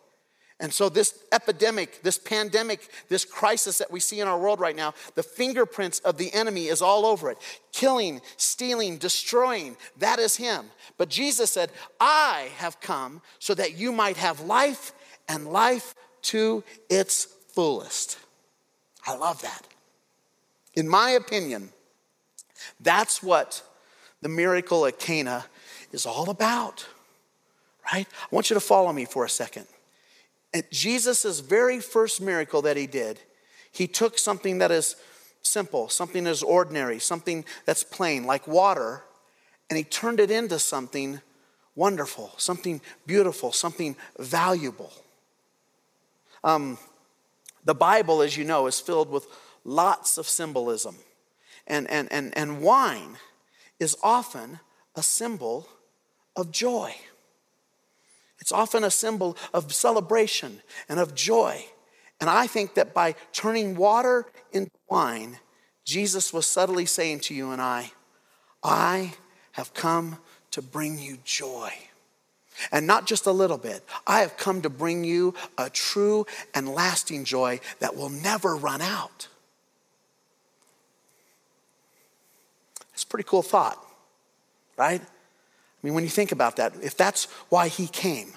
And 0.61 0.73
so, 0.73 0.89
this 0.89 1.19
epidemic, 1.33 2.03
this 2.03 2.17
pandemic, 2.17 2.89
this 3.09 3.25
crisis 3.25 3.79
that 3.79 3.91
we 3.91 3.99
see 3.99 4.21
in 4.21 4.29
our 4.29 4.39
world 4.39 4.61
right 4.61 4.77
now, 4.77 4.95
the 5.17 5.23
fingerprints 5.23 5.99
of 6.01 6.17
the 6.17 6.33
enemy 6.33 6.67
is 6.67 6.81
all 6.81 7.05
over 7.05 7.29
it. 7.31 7.39
Killing, 7.73 8.21
stealing, 8.37 8.99
destroying, 8.99 9.77
that 9.99 10.21
is 10.21 10.37
him. 10.37 10.67
But 10.97 11.09
Jesus 11.09 11.51
said, 11.51 11.71
I 11.99 12.51
have 12.59 12.81
come 12.81 13.21
so 13.41 13.53
that 13.55 13.77
you 13.77 13.91
might 13.91 14.17
have 14.17 14.41
life 14.43 14.93
and 15.29 15.49
life 15.49 15.95
to 16.23 16.63
its 16.89 17.25
fullest. 17.53 18.19
I 19.07 19.17
love 19.17 19.43
that. 19.43 19.67
In 20.75 20.89
my 20.89 21.11
opinion, 21.11 21.71
that's 22.81 23.23
what 23.23 23.63
the 24.23 24.29
miracle 24.29 24.87
at 24.87 25.01
Cana 25.01 25.45
is 25.93 26.07
all 26.07 26.31
about, 26.31 26.87
right? 27.93 28.07
I 28.11 28.35
want 28.35 28.51
you 28.51 28.55
to 28.55 28.61
follow 28.61 28.93
me 28.93 29.05
for 29.05 29.25
a 29.25 29.29
second. 29.29 29.67
At 30.55 30.71
Jesus' 30.71 31.41
very 31.41 31.81
first 31.81 32.21
miracle 32.21 32.63
that 32.63 32.77
he 32.77 32.87
did, 32.87 33.19
he 33.73 33.89
took 33.89 34.19
something 34.19 34.59
that 34.59 34.71
is 34.71 34.95
simple, 35.43 35.89
something 35.89 36.25
that 36.25 36.31
is 36.31 36.45
ordinary, 36.45 37.01
something 37.01 37.45
that's 37.67 37.83
plain, 37.83 38.25
like 38.25 38.47
water, 38.47 39.03
and 39.69 39.77
he 39.77 39.83
turned 39.85 40.21
it 40.21 40.31
into 40.31 40.59
something 40.61 41.21
wonderful, 41.75 42.33
something 42.37 42.81
beautiful, 43.07 43.51
something 43.51 43.97
valuable. 44.19 44.93
Um, 46.45 46.79
the 47.65 47.75
Bible, 47.75 48.23
as 48.23 48.37
you 48.37 48.45
know, 48.45 48.67
is 48.69 48.79
filled 48.79 49.11
with 49.11 49.27
lots 49.65 50.19
of 50.19 50.29
symbolism. 50.29 50.97
And, 51.67 51.91
and, 51.91 52.13
and, 52.13 52.37
and 52.37 52.61
wine 52.61 53.17
is 53.81 53.97
often 54.03 54.61
a 54.95 55.03
symbol 55.03 55.67
of 56.37 56.53
joy. 56.53 56.95
It's 58.45 58.53
often 58.53 58.85
a 58.85 58.91
symbol 58.91 59.39
of 59.55 59.73
celebration 59.73 60.61
and 60.87 61.01
of 61.01 61.15
joy. 61.15 61.65
And 62.21 62.29
I 62.29 62.47
think 62.47 62.75
that 62.75 62.93
by 62.93 63.15
turning 63.33 63.75
water 63.75 64.27
into 64.53 64.71
wine, 64.87 65.39
Jesus 65.87 66.31
was 66.31 66.45
subtly 66.45 66.85
saying 66.85 67.21
to 67.21 67.35
you 67.35 67.53
and 67.53 67.63
I, 67.63 67.93
I 68.63 69.15
have 69.53 69.73
come 69.73 70.19
to 70.51 70.61
bring 70.61 70.99
you 70.99 71.17
joy. 71.25 71.73
And 72.71 72.87
not 72.87 73.07
just 73.07 73.25
a 73.25 73.33
little 73.33 73.57
bit. 73.57 73.83
I 74.07 74.21
have 74.21 74.37
come 74.37 74.61
to 74.61 74.69
bring 74.69 75.05
you 75.05 75.33
a 75.57 75.71
true 75.71 76.27
and 76.55 76.69
lasting 76.69 77.25
joy 77.25 77.61
that 77.79 77.97
will 77.97 78.11
never 78.11 78.57
run 78.57 78.83
out. 78.83 79.29
It's 82.93 83.05
a 83.05 83.07
pretty 83.07 83.27
cool 83.27 83.41
thought, 83.41 83.83
right? 84.77 85.01
I 85.85 85.87
mean, 85.87 85.93
when 85.93 86.05
you 86.05 86.09
think 86.09 86.33
about 86.33 86.57
that, 86.57 86.73
if 86.83 86.97
that's 86.97 87.26
why 87.50 87.69
he 87.69 87.87
came, 87.87 88.33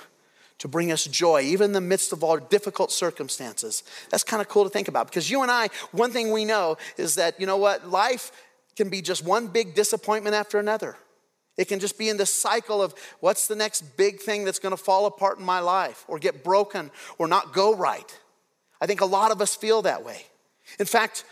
to 0.58 0.68
bring 0.68 0.92
us 0.92 1.06
joy, 1.06 1.42
even 1.44 1.66
in 1.68 1.72
the 1.72 1.80
midst 1.80 2.12
of 2.12 2.24
all 2.24 2.38
difficult 2.38 2.92
circumstances. 2.92 3.84
That's 4.10 4.24
kind 4.24 4.42
of 4.42 4.50
cool 4.50 4.64
to 4.64 4.70
think 4.70 4.90
about 4.90 5.08
because 5.08 5.30
you 5.30 5.44
and 5.44 5.52
I, 5.52 5.70
one 5.92 6.12
thing 6.12 6.32
we 6.32 6.46
know 6.46 6.78
is 6.98 7.16
that, 7.16 7.40
you 7.40 7.46
know 7.46 7.58
what, 7.58 7.88
life 7.90 8.32
can 8.76 8.90
be 8.90 9.02
just 9.02 9.24
one 9.24 9.48
big 9.48 9.76
disappointment 9.76 10.36
after 10.36 10.60
another. 10.60 10.98
It 11.58 11.70
can 11.70 11.80
just 11.80 11.98
be 11.98 12.10
in 12.10 12.18
this 12.18 12.34
cycle 12.34 12.82
of 12.82 12.94
what's 13.20 13.48
the 13.48 13.56
next 13.56 13.98
big 13.98 14.20
thing 14.20 14.46
that's 14.46 14.60
to 14.60 14.76
fall 14.76 15.06
apart 15.06 15.40
in 15.40 15.46
my 15.46 15.60
life 15.60 16.04
or 16.08 16.20
get 16.20 16.44
broken 16.44 16.92
or 17.18 17.28
not 17.28 17.54
go 17.54 17.74
right. 17.74 18.20
I 18.82 18.88
think 18.88 19.00
a 19.00 19.06
lot 19.06 19.32
of 19.32 19.42
us 19.42 19.56
feel 19.56 19.84
that 19.84 20.04
way. 20.04 20.26
In 20.80 20.88
fact, 20.88 21.24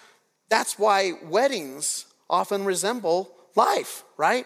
that's 0.50 0.80
why 0.80 1.14
weddings 1.24 2.06
often 2.30 2.64
resemble 2.64 3.32
life, 3.56 4.04
right? 4.18 4.46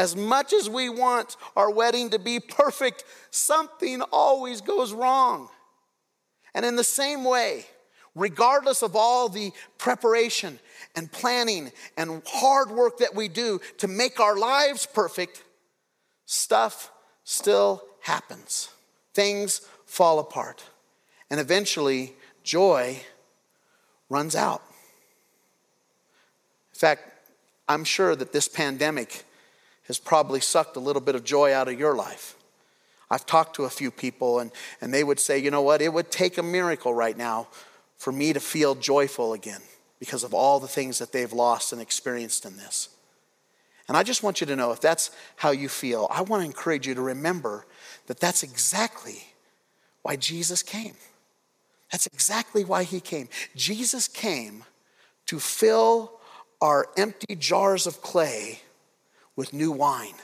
As 0.00 0.16
much 0.16 0.54
as 0.54 0.66
we 0.66 0.88
want 0.88 1.36
our 1.54 1.70
wedding 1.70 2.08
to 2.08 2.18
be 2.18 2.40
perfect, 2.40 3.04
something 3.30 4.00
always 4.10 4.62
goes 4.62 4.94
wrong. 4.94 5.50
And 6.54 6.64
in 6.64 6.76
the 6.76 6.84
same 6.84 7.22
way, 7.22 7.66
regardless 8.14 8.80
of 8.80 8.96
all 8.96 9.28
the 9.28 9.52
preparation 9.76 10.58
and 10.96 11.12
planning 11.12 11.70
and 11.98 12.22
hard 12.26 12.70
work 12.70 12.96
that 12.96 13.14
we 13.14 13.28
do 13.28 13.60
to 13.76 13.88
make 13.88 14.20
our 14.20 14.38
lives 14.38 14.86
perfect, 14.86 15.44
stuff 16.24 16.90
still 17.24 17.84
happens. 18.00 18.70
Things 19.12 19.60
fall 19.84 20.18
apart. 20.18 20.64
And 21.28 21.38
eventually, 21.38 22.14
joy 22.42 23.02
runs 24.08 24.34
out. 24.34 24.62
In 26.72 26.78
fact, 26.78 27.02
I'm 27.68 27.84
sure 27.84 28.16
that 28.16 28.32
this 28.32 28.48
pandemic 28.48 29.26
has 29.90 29.98
probably 29.98 30.38
sucked 30.38 30.76
a 30.76 30.80
little 30.80 31.02
bit 31.02 31.16
of 31.16 31.24
joy 31.24 31.52
out 31.52 31.66
of 31.66 31.76
your 31.76 31.96
life. 31.96 32.36
I've 33.10 33.26
talked 33.26 33.56
to 33.56 33.64
a 33.64 33.70
few 33.70 33.90
people, 33.90 34.38
and, 34.38 34.52
and 34.80 34.94
they 34.94 35.02
would 35.02 35.18
say, 35.18 35.36
you 35.36 35.50
know 35.50 35.62
what, 35.62 35.82
it 35.82 35.92
would 35.92 36.12
take 36.12 36.38
a 36.38 36.44
miracle 36.44 36.94
right 36.94 37.16
now 37.16 37.48
for 37.96 38.12
me 38.12 38.32
to 38.32 38.38
feel 38.38 38.76
joyful 38.76 39.32
again 39.32 39.60
because 39.98 40.22
of 40.22 40.32
all 40.32 40.60
the 40.60 40.68
things 40.68 41.00
that 41.00 41.10
they've 41.10 41.32
lost 41.32 41.72
and 41.72 41.82
experienced 41.82 42.46
in 42.46 42.56
this. 42.56 42.88
And 43.88 43.96
I 43.96 44.04
just 44.04 44.22
want 44.22 44.40
you 44.40 44.46
to 44.46 44.54
know 44.54 44.70
if 44.70 44.80
that's 44.80 45.10
how 45.34 45.50
you 45.50 45.68
feel, 45.68 46.06
I 46.08 46.22
want 46.22 46.42
to 46.42 46.46
encourage 46.46 46.86
you 46.86 46.94
to 46.94 47.02
remember 47.02 47.66
that 48.06 48.20
that's 48.20 48.44
exactly 48.44 49.24
why 50.02 50.14
Jesus 50.14 50.62
came. 50.62 50.94
That's 51.90 52.06
exactly 52.06 52.64
why 52.64 52.84
he 52.84 53.00
came. 53.00 53.28
Jesus 53.56 54.06
came 54.06 54.62
to 55.26 55.40
fill 55.40 56.12
our 56.60 56.88
empty 56.96 57.34
jars 57.34 57.88
of 57.88 58.00
clay 58.00 58.60
with 59.36 59.52
new 59.52 59.72
wine. 59.72 60.14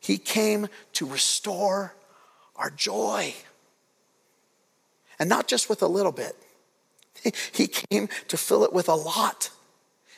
He 0.00 0.18
came 0.18 0.68
to 0.94 1.06
restore 1.06 1.94
our 2.56 2.70
joy. 2.70 3.34
And 5.18 5.28
not 5.28 5.48
just 5.48 5.68
with 5.68 5.82
a 5.82 5.86
little 5.86 6.12
bit, 6.12 6.36
he 7.52 7.66
came 7.66 8.08
to 8.28 8.36
fill 8.36 8.64
it 8.64 8.72
with 8.72 8.88
a 8.88 8.94
lot. 8.94 9.50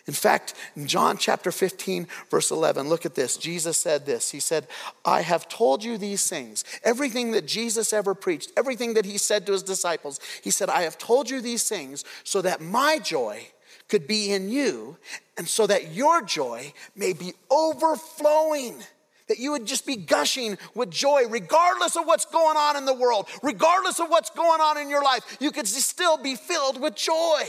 In 0.07 0.15
fact, 0.15 0.55
in 0.77 0.87
John 0.87 1.19
chapter 1.19 1.51
15, 1.51 2.07
verse 2.31 2.53
11, 2.53 2.89
look 2.89 3.05
at 3.05 3.17
this. 3.17 3.37
Jesus 3.37 3.77
said 3.77 4.07
this. 4.07 4.31
He 4.31 4.39
said, 4.39 4.69
I 5.05 5.23
have 5.23 5.49
told 5.49 5.83
you 5.83 5.99
these 5.99 6.29
things. 6.29 6.65
Everything 6.85 7.33
that 7.33 7.47
Jesus 7.47 7.93
ever 7.93 8.15
preached, 8.15 8.53
everything 8.57 8.95
that 8.95 9.05
he 9.05 9.19
said 9.19 9.47
to 9.47 9.53
his 9.53 9.65
disciples, 9.65 10.21
he 10.43 10.53
said, 10.53 10.71
I 10.71 10.83
have 10.83 10.97
told 10.97 11.29
you 11.29 11.41
these 11.41 11.69
things 11.69 12.05
so 12.23 12.41
that 12.43 12.61
my 12.61 13.01
joy 13.01 13.49
could 13.89 14.07
be 14.07 14.33
in 14.33 14.49
you 14.49 14.97
and 15.37 15.49
so 15.49 15.67
that 15.67 15.93
your 15.93 16.23
joy 16.23 16.73
may 16.95 17.13
be 17.13 17.33
overflowing. 17.51 18.83
That 19.29 19.39
you 19.41 19.51
would 19.53 19.67
just 19.67 19.87
be 19.87 19.97
gushing 19.97 20.57
with 20.75 20.89
joy, 20.89 21.25
regardless 21.29 21.97
of 21.97 22.07
what's 22.07 22.27
going 22.27 22.57
on 22.57 22.77
in 22.77 22.85
the 22.85 22.95
world, 22.95 23.29
regardless 23.43 23.99
of 23.99 24.09
what's 24.09 24.31
going 24.31 24.61
on 24.61 24.79
in 24.79 24.89
your 24.89 25.03
life. 25.03 25.39
You 25.41 25.51
could 25.51 25.67
still 25.67 26.17
be 26.17 26.37
filled 26.37 26.81
with 26.81 26.95
joy. 26.95 27.43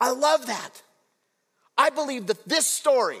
I 0.00 0.12
love 0.12 0.46
that. 0.46 0.82
I 1.76 1.90
believe 1.90 2.26
that 2.28 2.48
this 2.48 2.66
story 2.66 3.20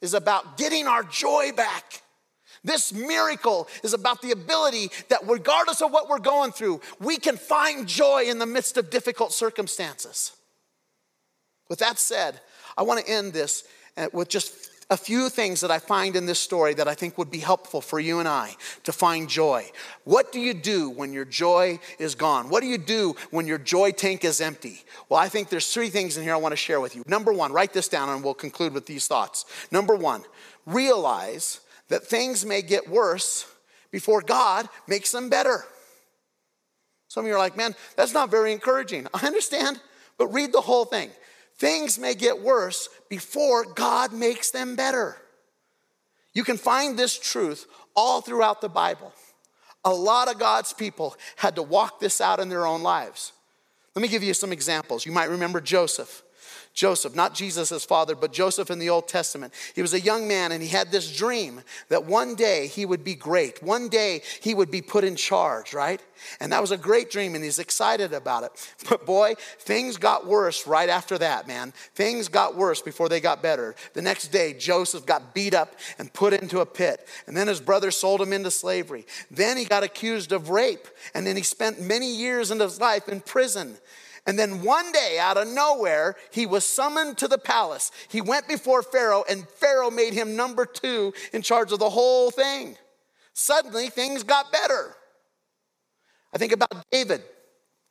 is 0.00 0.14
about 0.14 0.56
getting 0.56 0.86
our 0.86 1.02
joy 1.02 1.52
back. 1.54 2.02
This 2.64 2.92
miracle 2.92 3.68
is 3.82 3.92
about 3.94 4.22
the 4.22 4.32
ability 4.32 4.90
that, 5.08 5.20
regardless 5.26 5.82
of 5.82 5.92
what 5.92 6.08
we're 6.08 6.18
going 6.18 6.52
through, 6.52 6.80
we 7.00 7.16
can 7.16 7.36
find 7.36 7.86
joy 7.86 8.24
in 8.24 8.38
the 8.38 8.46
midst 8.46 8.76
of 8.76 8.90
difficult 8.90 9.32
circumstances. 9.32 10.32
With 11.68 11.78
that 11.80 11.98
said, 11.98 12.40
I 12.76 12.82
want 12.82 13.04
to 13.04 13.10
end 13.10 13.32
this 13.32 13.64
uh, 13.96 14.08
with 14.12 14.28
just 14.28 14.70
a 14.88 14.96
few 14.96 15.28
things 15.28 15.60
that 15.62 15.70
I 15.70 15.80
find 15.80 16.14
in 16.14 16.26
this 16.26 16.38
story 16.38 16.72
that 16.74 16.86
I 16.86 16.94
think 16.94 17.18
would 17.18 17.30
be 17.30 17.38
helpful 17.38 17.80
for 17.80 17.98
you 17.98 18.20
and 18.20 18.28
I 18.28 18.54
to 18.84 18.92
find 18.92 19.28
joy. 19.28 19.68
What 20.04 20.30
do 20.30 20.38
you 20.38 20.54
do 20.54 20.90
when 20.90 21.12
your 21.12 21.24
joy 21.24 21.80
is 21.98 22.14
gone? 22.14 22.48
What 22.48 22.60
do 22.60 22.68
you 22.68 22.78
do 22.78 23.16
when 23.30 23.48
your 23.48 23.58
joy 23.58 23.90
tank 23.90 24.24
is 24.24 24.40
empty? 24.40 24.84
Well, 25.08 25.18
I 25.18 25.28
think 25.28 25.48
there's 25.48 25.72
three 25.72 25.88
things 25.88 26.16
in 26.16 26.22
here 26.22 26.34
I 26.34 26.38
want 26.38 26.52
to 26.52 26.56
share 26.56 26.80
with 26.80 26.94
you. 26.94 27.02
Number 27.08 27.32
one, 27.32 27.52
write 27.52 27.72
this 27.72 27.88
down 27.88 28.08
and 28.10 28.22
we'll 28.22 28.34
conclude 28.34 28.72
with 28.72 28.86
these 28.86 29.08
thoughts. 29.08 29.44
Number 29.72 29.96
one, 29.96 30.22
realize 30.66 31.60
that 31.88 32.06
things 32.06 32.46
may 32.46 32.62
get 32.62 32.88
worse 32.88 33.46
before 33.90 34.20
God 34.20 34.68
makes 34.86 35.10
them 35.10 35.28
better. 35.28 35.64
Some 37.08 37.24
of 37.24 37.28
you 37.28 37.34
are 37.34 37.38
like, 37.38 37.56
man, 37.56 37.74
that's 37.96 38.12
not 38.14 38.30
very 38.30 38.52
encouraging. 38.52 39.08
I 39.14 39.26
understand. 39.26 39.80
But 40.18 40.28
read 40.28 40.52
the 40.52 40.60
whole 40.60 40.84
thing. 40.84 41.10
Things 41.58 41.98
may 41.98 42.14
get 42.14 42.42
worse 42.42 42.88
before 43.08 43.64
God 43.64 44.12
makes 44.12 44.50
them 44.50 44.76
better. 44.76 45.16
You 46.34 46.44
can 46.44 46.58
find 46.58 46.98
this 46.98 47.18
truth 47.18 47.66
all 47.94 48.20
throughout 48.20 48.60
the 48.60 48.68
Bible. 48.68 49.12
A 49.84 49.92
lot 49.92 50.30
of 50.30 50.38
God's 50.38 50.72
people 50.72 51.16
had 51.36 51.56
to 51.56 51.62
walk 51.62 52.00
this 52.00 52.20
out 52.20 52.40
in 52.40 52.48
their 52.48 52.66
own 52.66 52.82
lives. 52.82 53.32
Let 53.94 54.02
me 54.02 54.08
give 54.08 54.22
you 54.22 54.34
some 54.34 54.52
examples. 54.52 55.06
You 55.06 55.12
might 55.12 55.30
remember 55.30 55.60
Joseph. 55.60 56.22
Joseph, 56.76 57.16
not 57.16 57.32
Jesus' 57.34 57.86
father, 57.86 58.14
but 58.14 58.34
Joseph 58.34 58.70
in 58.70 58.78
the 58.78 58.90
Old 58.90 59.08
Testament. 59.08 59.54
He 59.74 59.80
was 59.80 59.94
a 59.94 60.00
young 60.00 60.28
man 60.28 60.52
and 60.52 60.62
he 60.62 60.68
had 60.68 60.92
this 60.92 61.10
dream 61.10 61.62
that 61.88 62.04
one 62.04 62.34
day 62.34 62.66
he 62.66 62.84
would 62.84 63.02
be 63.02 63.14
great. 63.14 63.62
One 63.62 63.88
day 63.88 64.20
he 64.42 64.52
would 64.52 64.70
be 64.70 64.82
put 64.82 65.02
in 65.02 65.16
charge, 65.16 65.72
right? 65.72 66.02
And 66.38 66.52
that 66.52 66.60
was 66.60 66.72
a 66.72 66.76
great 66.76 67.10
dream 67.10 67.34
and 67.34 67.42
he's 67.42 67.58
excited 67.58 68.12
about 68.12 68.44
it. 68.44 68.74
But 68.90 69.06
boy, 69.06 69.34
things 69.58 69.96
got 69.96 70.26
worse 70.26 70.66
right 70.66 70.88
after 70.90 71.16
that, 71.18 71.48
man. 71.48 71.72
Things 71.94 72.28
got 72.28 72.56
worse 72.56 72.82
before 72.82 73.08
they 73.08 73.20
got 73.20 73.42
better. 73.42 73.74
The 73.94 74.02
next 74.02 74.28
day, 74.28 74.52
Joseph 74.52 75.06
got 75.06 75.34
beat 75.34 75.54
up 75.54 75.74
and 75.98 76.12
put 76.12 76.34
into 76.34 76.60
a 76.60 76.66
pit. 76.66 77.08
And 77.26 77.36
then 77.36 77.48
his 77.48 77.60
brother 77.60 77.90
sold 77.90 78.20
him 78.20 78.34
into 78.34 78.50
slavery. 78.50 79.06
Then 79.30 79.56
he 79.56 79.64
got 79.64 79.82
accused 79.82 80.30
of 80.30 80.50
rape. 80.50 80.86
And 81.14 81.26
then 81.26 81.36
he 81.36 81.42
spent 81.42 81.80
many 81.80 82.14
years 82.14 82.50
in 82.50 82.60
his 82.60 82.80
life 82.80 83.08
in 83.08 83.22
prison. 83.22 83.78
And 84.26 84.38
then 84.38 84.62
one 84.62 84.90
day, 84.90 85.18
out 85.20 85.36
of 85.36 85.46
nowhere, 85.46 86.16
he 86.32 86.46
was 86.46 86.64
summoned 86.64 87.16
to 87.18 87.28
the 87.28 87.38
palace. 87.38 87.92
He 88.08 88.20
went 88.20 88.48
before 88.48 88.82
Pharaoh, 88.82 89.24
and 89.28 89.48
Pharaoh 89.48 89.90
made 89.90 90.14
him 90.14 90.34
number 90.34 90.66
two 90.66 91.14
in 91.32 91.42
charge 91.42 91.70
of 91.70 91.78
the 91.78 91.90
whole 91.90 92.32
thing. 92.32 92.76
Suddenly, 93.34 93.88
things 93.88 94.24
got 94.24 94.50
better. 94.50 94.96
I 96.34 96.38
think 96.38 96.52
about 96.52 96.84
David. 96.90 97.22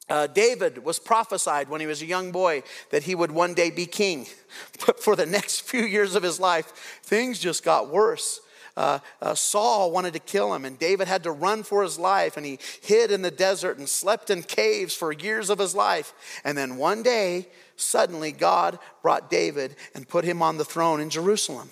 Uh, 0.10 0.28
David 0.28 0.84
was 0.84 1.00
prophesied 1.00 1.70
when 1.70 1.82
he 1.82 1.88
was 1.88 2.02
a 2.02 2.06
young 2.06 2.32
boy 2.32 2.64
that 2.92 3.04
he 3.04 3.16
would 3.16 3.32
one 3.32 3.54
day 3.54 3.72
be 3.72 3.86
king. 3.86 4.28
But 4.86 5.02
for 5.02 5.16
the 5.16 5.26
next 5.26 5.62
few 5.62 5.84
years 5.84 6.16
of 6.16 6.24
his 6.24 6.40
life, 6.40 7.02
things 7.04 7.40
just 7.40 7.64
got 7.64 7.90
worse 7.90 8.40
uh, 8.78 9.00
uh, 9.22 9.34
Saul 9.36 9.92
wanted 9.92 10.14
to 10.14 10.20
kill 10.20 10.54
him, 10.54 10.66
and 10.66 10.78
David 10.78 11.08
had 11.08 11.24
to 11.24 11.32
run 11.32 11.64
for 11.64 11.82
his 11.82 11.98
life, 11.98 12.36
and 12.36 12.46
he 12.46 12.60
hid 12.82 13.10
in 13.10 13.22
the 13.22 13.32
desert 13.32 13.78
and 13.78 13.88
slept 13.88 14.30
in 14.30 14.44
caves 14.44 14.94
for 14.94 15.14
years 15.14 15.50
of 15.50 15.60
his 15.60 15.74
life. 15.74 16.14
And 16.44 16.58
then 16.58 16.76
one 16.78 17.02
day, 17.02 17.48
suddenly, 17.78 18.32
God 18.34 18.78
brought 19.02 19.30
David 19.30 19.76
and 19.94 20.08
put 20.08 20.26
him 20.26 20.42
on 20.42 20.58
the 20.58 20.66
throne 20.66 21.00
in 21.00 21.10
Jerusalem. 21.10 21.70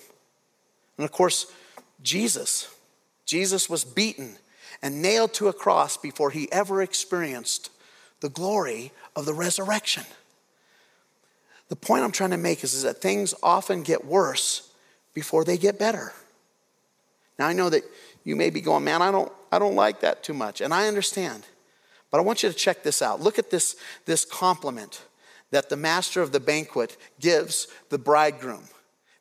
And 0.96 1.04
of 1.04 1.12
course, 1.12 1.52
Jesus, 2.02 2.74
Jesus 3.26 3.68
was 3.68 3.84
beaten 3.84 4.36
and 4.80 5.02
nailed 5.02 5.34
to 5.34 5.48
a 5.48 5.52
cross 5.52 5.96
before 5.96 6.30
he 6.30 6.50
ever 6.52 6.82
experienced 6.82 7.70
the 8.20 8.28
glory 8.30 8.92
of 9.14 9.26
the 9.26 9.34
resurrection. 9.34 10.04
The 11.68 11.76
point 11.76 12.04
I'm 12.04 12.12
trying 12.12 12.30
to 12.30 12.36
make 12.38 12.64
is, 12.64 12.72
is 12.72 12.82
that 12.82 13.02
things 13.02 13.34
often 13.42 13.82
get 13.82 14.04
worse 14.04 14.70
before 15.12 15.44
they 15.44 15.58
get 15.58 15.78
better. 15.78 16.12
Now 17.38 17.46
I 17.46 17.52
know 17.52 17.70
that 17.70 17.84
you 18.24 18.36
may 18.36 18.50
be 18.50 18.60
going, 18.60 18.84
man, 18.84 19.02
I 19.02 19.10
don't, 19.10 19.30
I 19.52 19.58
don't 19.58 19.74
like 19.74 20.00
that 20.00 20.22
too 20.22 20.34
much. 20.34 20.60
And 20.60 20.72
I 20.72 20.88
understand. 20.88 21.44
But 22.10 22.18
I 22.18 22.22
want 22.22 22.42
you 22.42 22.48
to 22.48 22.54
check 22.54 22.82
this 22.82 23.02
out. 23.02 23.20
Look 23.20 23.38
at 23.38 23.50
this, 23.50 23.76
this 24.06 24.24
compliment 24.24 25.02
that 25.50 25.68
the 25.68 25.76
master 25.76 26.22
of 26.22 26.32
the 26.32 26.40
banquet 26.40 26.96
gives 27.20 27.68
the 27.90 27.98
bridegroom. 27.98 28.64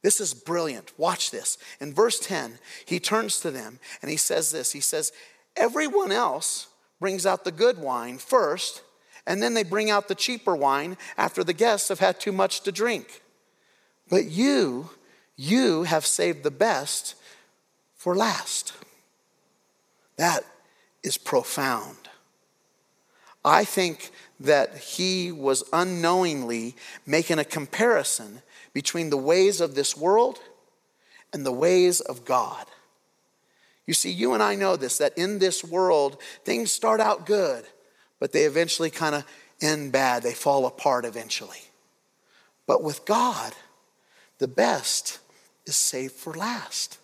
This 0.02 0.20
is 0.20 0.34
brilliant. 0.34 0.92
Watch 0.98 1.32
this. 1.32 1.58
In 1.80 1.94
verse 1.94 2.20
10, 2.20 2.60
he 2.86 3.00
turns 3.00 3.40
to 3.40 3.52
them 3.52 3.80
and 4.02 4.12
he 4.12 4.18
says 4.18 4.52
this 4.52 4.72
He 4.72 4.80
says, 4.80 5.12
Everyone 5.56 6.12
else 6.12 6.68
brings 7.00 7.26
out 7.26 7.44
the 7.44 7.52
good 7.52 7.78
wine 7.78 8.18
first, 8.18 8.82
and 9.26 9.42
then 9.42 9.54
they 9.54 9.64
bring 9.64 9.90
out 9.90 10.08
the 10.08 10.16
cheaper 10.16 10.56
wine 10.56 10.98
after 11.18 11.44
the 11.44 11.54
guests 11.54 11.90
have 11.90 12.00
had 12.00 12.20
too 12.20 12.32
much 12.32 12.62
to 12.62 12.72
drink. 12.72 13.22
But 14.10 14.26
you, 14.26 14.90
you 15.36 15.84
have 15.84 16.06
saved 16.06 16.44
the 16.44 16.52
best 16.52 17.16
for 18.04 18.18
last. 18.18 18.74
That 20.18 20.44
is 21.04 21.18
profound. 21.18 22.10
I 23.46 23.64
think 23.64 24.12
that 24.42 24.76
he 24.78 25.32
was 25.32 25.64
unknowingly 25.72 26.76
making 27.06 27.40
a 27.40 27.46
comparison 27.46 28.42
between 28.74 29.10
the 29.10 29.16
ways 29.16 29.62
of 29.62 29.76
this 29.76 29.96
world 29.96 30.42
and 31.32 31.46
the 31.46 31.54
ways 31.54 32.02
of 32.02 32.26
God. 32.26 32.66
You 33.86 33.94
see, 33.94 34.12
you 34.12 34.34
and 34.34 34.44
I 34.44 34.56
know 34.56 34.76
this 34.76 34.98
that 34.98 35.18
in 35.18 35.40
this 35.40 35.64
world, 35.64 36.18
things 36.44 36.74
start 36.74 37.00
out 37.00 37.26
good, 37.26 37.64
but 38.20 38.34
they 38.34 38.44
eventually 38.44 38.90
kind 38.90 39.16
of 39.16 39.24
end 39.62 39.94
bad. 39.94 40.24
They 40.24 40.34
fall 40.34 40.66
apart 40.66 41.06
eventually. 41.06 41.70
But 42.68 42.84
with 42.84 43.06
God, 43.06 43.54
the 44.40 44.50
best 44.50 45.20
is 45.66 45.78
saved 45.78 46.16
for 46.16 46.34
last. 46.34 46.98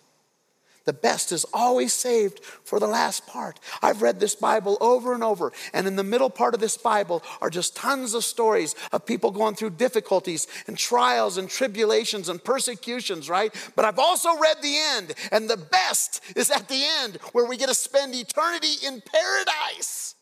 The 0.90 0.94
best 0.94 1.30
is 1.30 1.46
always 1.54 1.92
saved 1.92 2.40
for 2.42 2.80
the 2.80 2.88
last 2.88 3.24
part. 3.24 3.60
I've 3.80 4.02
read 4.02 4.18
this 4.18 4.34
Bible 4.34 4.76
over 4.80 5.14
and 5.14 5.22
over, 5.22 5.52
and 5.72 5.86
in 5.86 5.94
the 5.94 6.02
middle 6.02 6.30
part 6.30 6.52
of 6.52 6.58
this 6.58 6.76
Bible 6.76 7.22
are 7.40 7.48
just 7.48 7.76
tons 7.76 8.12
of 8.12 8.24
stories 8.24 8.74
of 8.90 9.06
people 9.06 9.30
going 9.30 9.54
through 9.54 9.70
difficulties 9.70 10.48
and 10.66 10.76
trials 10.76 11.38
and 11.38 11.48
tribulations 11.48 12.28
and 12.28 12.42
persecutions, 12.42 13.30
right? 13.30 13.54
But 13.76 13.84
I've 13.84 14.00
also 14.00 14.36
read 14.36 14.56
the 14.62 14.76
end, 14.96 15.14
and 15.30 15.48
the 15.48 15.58
best 15.58 16.22
is 16.34 16.50
at 16.50 16.66
the 16.66 16.82
end 16.98 17.18
where 17.34 17.46
we 17.46 17.56
get 17.56 17.68
to 17.68 17.74
spend 17.74 18.12
eternity 18.12 18.84
in 18.84 19.00
paradise. 19.00 20.16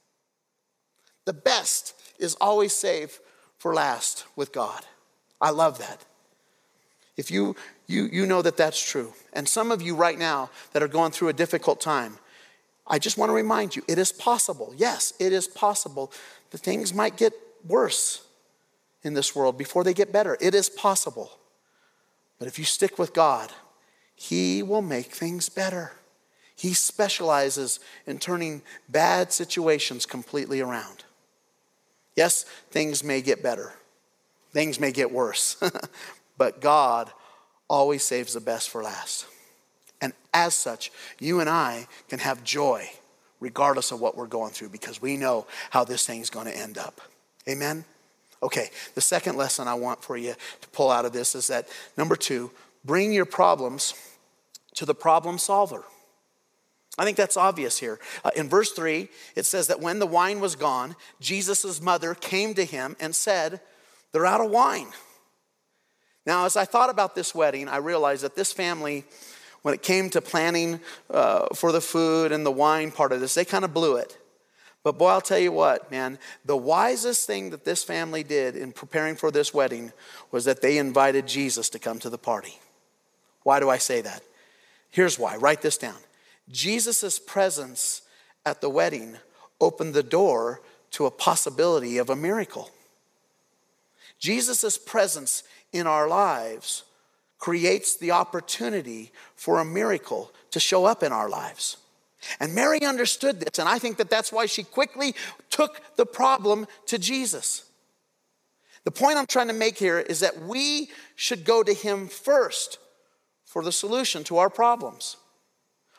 The 1.24 1.32
best 1.32 1.94
is 2.18 2.34
always 2.42 2.74
saved 2.74 3.18
for 3.56 3.72
last 3.72 4.26
with 4.36 4.52
God. 4.52 4.84
I 5.40 5.48
love 5.48 5.78
that. 5.78 6.04
If 7.16 7.30
you 7.30 7.56
you, 7.88 8.04
you 8.12 8.26
know 8.26 8.42
that 8.42 8.58
that's 8.58 8.80
true. 8.80 9.14
And 9.32 9.48
some 9.48 9.72
of 9.72 9.80
you 9.80 9.96
right 9.96 10.18
now 10.18 10.50
that 10.72 10.82
are 10.82 10.88
going 10.88 11.10
through 11.10 11.28
a 11.28 11.32
difficult 11.32 11.80
time, 11.80 12.18
I 12.86 12.98
just 12.98 13.16
want 13.16 13.30
to 13.30 13.34
remind 13.34 13.74
you 13.74 13.82
it 13.88 13.98
is 13.98 14.12
possible. 14.12 14.74
Yes, 14.76 15.14
it 15.18 15.32
is 15.32 15.48
possible 15.48 16.12
that 16.50 16.58
things 16.58 16.92
might 16.92 17.16
get 17.16 17.32
worse 17.66 18.26
in 19.02 19.14
this 19.14 19.34
world 19.34 19.56
before 19.56 19.84
they 19.84 19.94
get 19.94 20.12
better. 20.12 20.36
It 20.40 20.54
is 20.54 20.68
possible. 20.68 21.30
But 22.38 22.46
if 22.46 22.58
you 22.58 22.64
stick 22.64 22.98
with 22.98 23.14
God, 23.14 23.52
He 24.14 24.62
will 24.62 24.82
make 24.82 25.06
things 25.06 25.48
better. 25.48 25.92
He 26.54 26.74
specializes 26.74 27.80
in 28.06 28.18
turning 28.18 28.62
bad 28.88 29.32
situations 29.32 30.04
completely 30.04 30.60
around. 30.60 31.04
Yes, 32.16 32.42
things 32.70 33.02
may 33.02 33.22
get 33.22 33.42
better, 33.42 33.74
things 34.52 34.78
may 34.78 34.92
get 34.92 35.10
worse, 35.10 35.56
but 36.38 36.60
God 36.60 37.12
always 37.68 38.04
saves 38.04 38.34
the 38.34 38.40
best 38.40 38.70
for 38.70 38.82
last. 38.82 39.26
And 40.00 40.12
as 40.32 40.54
such, 40.54 40.92
you 41.18 41.40
and 41.40 41.48
I 41.48 41.86
can 42.08 42.18
have 42.20 42.44
joy 42.44 42.88
regardless 43.40 43.92
of 43.92 44.00
what 44.00 44.16
we're 44.16 44.26
going 44.26 44.52
through 44.52 44.70
because 44.70 45.00
we 45.00 45.16
know 45.16 45.46
how 45.70 45.84
this 45.84 46.06
thing's 46.06 46.30
going 46.30 46.46
to 46.46 46.56
end 46.56 46.78
up. 46.78 47.00
Amen? 47.48 47.84
Okay, 48.42 48.70
the 48.94 49.00
second 49.00 49.36
lesson 49.36 49.68
I 49.68 49.74
want 49.74 50.02
for 50.02 50.16
you 50.16 50.34
to 50.60 50.68
pull 50.68 50.90
out 50.90 51.04
of 51.04 51.12
this 51.12 51.34
is 51.34 51.48
that 51.48 51.68
number 51.96 52.16
two, 52.16 52.50
bring 52.84 53.12
your 53.12 53.24
problems 53.24 53.94
to 54.74 54.84
the 54.84 54.94
problem 54.94 55.38
solver. 55.38 55.84
I 56.98 57.04
think 57.04 57.16
that's 57.16 57.36
obvious 57.36 57.78
here. 57.78 58.00
Uh, 58.24 58.30
in 58.34 58.48
verse 58.48 58.72
3, 58.72 59.08
it 59.36 59.46
says 59.46 59.68
that 59.68 59.80
when 59.80 60.00
the 60.00 60.06
wine 60.06 60.40
was 60.40 60.56
gone, 60.56 60.96
Jesus' 61.20 61.80
mother 61.80 62.14
came 62.14 62.54
to 62.54 62.64
him 62.64 62.96
and 62.98 63.14
said, 63.14 63.60
They're 64.10 64.26
out 64.26 64.40
of 64.40 64.50
wine. 64.50 64.88
Now, 66.28 66.44
as 66.44 66.58
I 66.58 66.66
thought 66.66 66.90
about 66.90 67.14
this 67.14 67.34
wedding, 67.34 67.68
I 67.68 67.78
realized 67.78 68.22
that 68.22 68.36
this 68.36 68.52
family, 68.52 69.04
when 69.62 69.72
it 69.72 69.80
came 69.80 70.10
to 70.10 70.20
planning 70.20 70.78
uh, 71.08 71.46
for 71.54 71.72
the 71.72 71.80
food 71.80 72.32
and 72.32 72.44
the 72.44 72.50
wine 72.50 72.90
part 72.90 73.12
of 73.12 73.20
this, 73.20 73.32
they 73.32 73.46
kind 73.46 73.64
of 73.64 73.72
blew 73.72 73.96
it. 73.96 74.18
But 74.82 74.98
boy, 74.98 75.06
I'll 75.08 75.22
tell 75.22 75.38
you 75.38 75.52
what, 75.52 75.90
man, 75.90 76.18
the 76.44 76.54
wisest 76.54 77.26
thing 77.26 77.48
that 77.48 77.64
this 77.64 77.82
family 77.82 78.24
did 78.24 78.56
in 78.56 78.72
preparing 78.72 79.16
for 79.16 79.30
this 79.30 79.54
wedding 79.54 79.90
was 80.30 80.44
that 80.44 80.60
they 80.60 80.76
invited 80.76 81.26
Jesus 81.26 81.70
to 81.70 81.78
come 81.78 81.98
to 82.00 82.10
the 82.10 82.18
party. 82.18 82.58
Why 83.44 83.58
do 83.58 83.70
I 83.70 83.78
say 83.78 84.02
that? 84.02 84.22
Here's 84.90 85.18
why. 85.18 85.36
Write 85.36 85.62
this 85.62 85.78
down. 85.78 85.96
Jesus' 86.50 87.18
presence 87.18 88.02
at 88.44 88.60
the 88.60 88.68
wedding 88.68 89.16
opened 89.62 89.94
the 89.94 90.02
door 90.02 90.60
to 90.90 91.06
a 91.06 91.10
possibility 91.10 91.96
of 91.96 92.10
a 92.10 92.16
miracle. 92.16 92.70
Jesus' 94.18 94.76
presence 94.76 95.44
in 95.72 95.86
our 95.86 96.08
lives 96.08 96.84
creates 97.38 97.96
the 97.96 98.10
opportunity 98.10 99.12
for 99.36 99.60
a 99.60 99.64
miracle 99.64 100.32
to 100.50 100.60
show 100.60 100.84
up 100.84 101.02
in 101.02 101.12
our 101.12 101.28
lives. 101.28 101.76
And 102.40 102.54
Mary 102.54 102.82
understood 102.82 103.40
this, 103.40 103.58
and 103.58 103.68
I 103.68 103.78
think 103.78 103.96
that 103.98 104.10
that's 104.10 104.32
why 104.32 104.46
she 104.46 104.64
quickly 104.64 105.14
took 105.50 105.80
the 105.96 106.06
problem 106.06 106.66
to 106.86 106.98
Jesus. 106.98 107.64
The 108.84 108.90
point 108.90 109.18
I'm 109.18 109.26
trying 109.26 109.48
to 109.48 109.54
make 109.54 109.78
here 109.78 109.98
is 109.98 110.20
that 110.20 110.42
we 110.42 110.88
should 111.14 111.44
go 111.44 111.62
to 111.62 111.72
Him 111.72 112.08
first 112.08 112.78
for 113.44 113.62
the 113.62 113.72
solution 113.72 114.24
to 114.24 114.38
our 114.38 114.50
problems. 114.50 115.16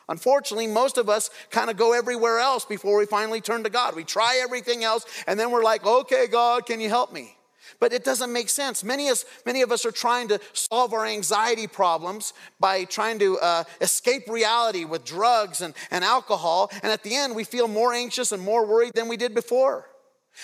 Unfortunately, 0.08 0.66
most 0.66 0.98
of 0.98 1.08
us 1.08 1.30
kind 1.50 1.70
of 1.70 1.76
go 1.76 1.92
everywhere 1.92 2.40
else 2.40 2.64
before 2.64 2.98
we 2.98 3.06
finally 3.06 3.40
turn 3.40 3.62
to 3.62 3.70
God. 3.70 3.94
We 3.94 4.04
try 4.04 4.40
everything 4.42 4.84
else, 4.84 5.06
and 5.26 5.38
then 5.38 5.50
we're 5.50 5.62
like, 5.62 5.86
okay, 5.86 6.26
God, 6.26 6.66
can 6.66 6.80
you 6.80 6.88
help 6.88 7.12
me? 7.12 7.36
But 7.78 7.92
it 7.92 8.04
doesn't 8.04 8.32
make 8.32 8.48
sense. 8.48 8.82
Many, 8.82 9.10
many 9.46 9.62
of 9.62 9.70
us 9.70 9.84
are 9.86 9.92
trying 9.92 10.28
to 10.28 10.40
solve 10.52 10.92
our 10.92 11.06
anxiety 11.06 11.66
problems 11.66 12.32
by 12.58 12.84
trying 12.84 13.18
to 13.20 13.38
uh, 13.38 13.64
escape 13.80 14.28
reality 14.28 14.84
with 14.84 15.04
drugs 15.04 15.60
and, 15.60 15.74
and 15.90 16.04
alcohol. 16.04 16.70
And 16.82 16.92
at 16.92 17.02
the 17.02 17.14
end, 17.14 17.34
we 17.34 17.44
feel 17.44 17.68
more 17.68 17.92
anxious 17.92 18.32
and 18.32 18.42
more 18.42 18.66
worried 18.66 18.94
than 18.94 19.08
we 19.08 19.16
did 19.16 19.34
before. 19.34 19.86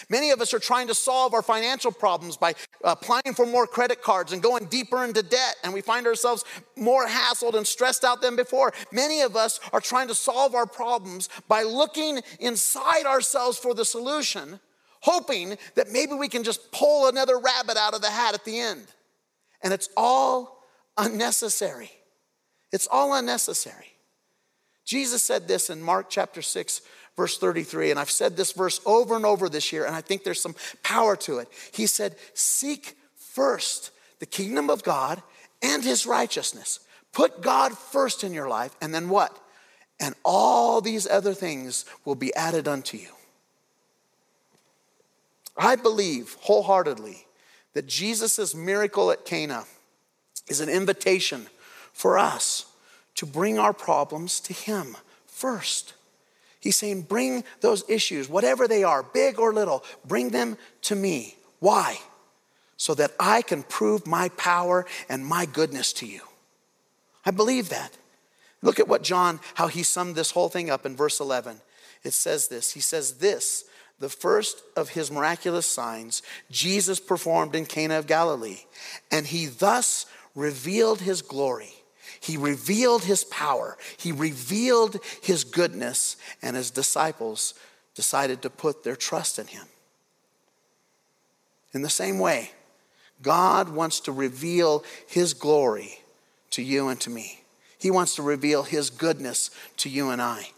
Many 0.08 0.30
of 0.30 0.40
us 0.40 0.52
are 0.52 0.58
trying 0.58 0.88
to 0.88 0.94
solve 0.94 1.32
our 1.34 1.42
financial 1.42 1.92
problems 1.92 2.36
by 2.36 2.54
applying 2.82 3.34
for 3.34 3.46
more 3.46 3.66
credit 3.66 4.02
cards 4.02 4.32
and 4.32 4.42
going 4.42 4.66
deeper 4.66 5.04
into 5.04 5.22
debt, 5.22 5.56
and 5.62 5.72
we 5.72 5.80
find 5.80 6.06
ourselves 6.06 6.44
more 6.76 7.06
hassled 7.06 7.54
and 7.54 7.66
stressed 7.66 8.04
out 8.04 8.20
than 8.20 8.36
before. 8.36 8.72
Many 8.92 9.22
of 9.22 9.36
us 9.36 9.60
are 9.72 9.80
trying 9.80 10.08
to 10.08 10.14
solve 10.14 10.54
our 10.54 10.66
problems 10.66 11.28
by 11.48 11.62
looking 11.62 12.20
inside 12.40 13.06
ourselves 13.06 13.58
for 13.58 13.74
the 13.74 13.84
solution, 13.84 14.60
hoping 15.06 15.56
that 15.76 15.92
maybe 15.92 16.14
we 16.14 16.28
can 16.28 16.42
just 16.42 16.72
pull 16.72 17.08
another 17.08 17.38
rabbit 17.38 17.76
out 17.76 17.94
of 17.94 18.02
the 18.02 18.10
hat 18.10 18.34
at 18.34 18.44
the 18.44 18.58
end. 18.58 18.84
And 19.62 19.72
it's 19.72 19.88
all 19.96 20.64
unnecessary. 20.98 21.92
It's 22.72 22.88
all 22.90 23.14
unnecessary. 23.14 23.92
Jesus 24.84 25.22
said 25.22 25.46
this 25.46 25.70
in 25.70 25.80
Mark 25.80 26.06
chapter 26.10 26.42
6, 26.42 26.80
verse 27.16 27.38
33. 27.38 27.92
And 27.92 28.00
I've 28.00 28.10
said 28.10 28.36
this 28.36 28.50
verse 28.50 28.80
over 28.84 29.14
and 29.14 29.24
over 29.24 29.48
this 29.48 29.72
year, 29.72 29.86
and 29.86 29.94
I 29.94 30.00
think 30.00 30.24
there's 30.24 30.42
some 30.42 30.56
power 30.82 31.14
to 31.18 31.38
it. 31.38 31.48
He 31.72 31.86
said, 31.86 32.16
Seek 32.34 32.96
first 33.14 33.92
the 34.18 34.26
kingdom 34.26 34.70
of 34.70 34.82
God 34.82 35.22
and 35.62 35.84
his 35.84 36.04
righteousness. 36.04 36.80
Put 37.12 37.42
God 37.42 37.78
first 37.78 38.24
in 38.24 38.34
your 38.34 38.48
life, 38.48 38.74
and 38.80 38.92
then 38.92 39.08
what? 39.08 39.38
And 40.00 40.16
all 40.24 40.80
these 40.80 41.06
other 41.06 41.32
things 41.32 41.84
will 42.04 42.16
be 42.16 42.34
added 42.34 42.66
unto 42.66 42.96
you. 42.96 43.15
I 45.56 45.76
believe 45.76 46.36
wholeheartedly 46.40 47.26
that 47.74 47.86
Jesus' 47.86 48.54
miracle 48.54 49.10
at 49.10 49.24
Cana 49.24 49.64
is 50.48 50.60
an 50.60 50.68
invitation 50.68 51.46
for 51.92 52.18
us 52.18 52.66
to 53.16 53.26
bring 53.26 53.58
our 53.58 53.72
problems 53.72 54.40
to 54.40 54.52
Him 54.52 54.96
first. 55.26 55.94
He's 56.60 56.76
saying, 56.76 57.02
bring 57.02 57.44
those 57.60 57.84
issues, 57.88 58.28
whatever 58.28 58.66
they 58.66 58.82
are, 58.82 59.02
big 59.02 59.38
or 59.38 59.52
little, 59.52 59.84
bring 60.04 60.30
them 60.30 60.58
to 60.82 60.96
me. 60.96 61.36
Why? 61.60 61.98
So 62.76 62.94
that 62.94 63.12
I 63.18 63.42
can 63.42 63.62
prove 63.62 64.06
my 64.06 64.30
power 64.30 64.86
and 65.08 65.24
my 65.24 65.46
goodness 65.46 65.92
to 65.94 66.06
you. 66.06 66.22
I 67.24 67.30
believe 67.30 67.68
that. 67.70 67.96
Look 68.62 68.80
at 68.80 68.88
what 68.88 69.02
John, 69.02 69.40
how 69.54 69.68
he 69.68 69.82
summed 69.82 70.16
this 70.16 70.32
whole 70.32 70.48
thing 70.48 70.70
up 70.70 70.84
in 70.86 70.96
verse 70.96 71.20
11. 71.20 71.60
It 72.02 72.12
says 72.12 72.48
this 72.48 72.72
He 72.72 72.80
says, 72.80 73.18
This, 73.18 73.64
the 73.98 74.08
first 74.08 74.62
of 74.76 74.90
his 74.90 75.10
miraculous 75.10 75.66
signs, 75.66 76.22
Jesus 76.50 77.00
performed 77.00 77.54
in 77.54 77.66
Cana 77.66 77.98
of 77.98 78.06
Galilee, 78.06 78.60
and 79.10 79.26
he 79.26 79.46
thus 79.46 80.06
revealed 80.34 81.00
his 81.00 81.22
glory 81.22 81.72
he 82.20 82.36
revealed 82.36 83.04
his 83.04 83.22
power, 83.24 83.76
he 83.96 84.10
revealed 84.10 84.98
his 85.22 85.44
goodness, 85.44 86.16
and 86.42 86.56
his 86.56 86.72
disciples 86.72 87.54
decided 87.94 88.42
to 88.42 88.50
put 88.50 88.82
their 88.82 88.96
trust 88.96 89.38
in 89.38 89.46
him. 89.46 89.64
In 91.72 91.82
the 91.82 91.88
same 91.88 92.18
way, 92.18 92.50
God 93.22 93.68
wants 93.68 94.00
to 94.00 94.12
reveal 94.12 94.84
his 95.06 95.34
glory 95.34 96.00
to 96.50 96.62
you 96.62 96.88
and 96.88 97.00
to 97.02 97.10
me. 97.10 97.42
He 97.78 97.92
wants 97.92 98.16
to 98.16 98.22
reveal 98.22 98.62
his 98.62 98.90
goodness 98.90 99.50
to 99.78 99.88
you 99.88 100.10
and 100.10 100.20
I. 100.20 100.50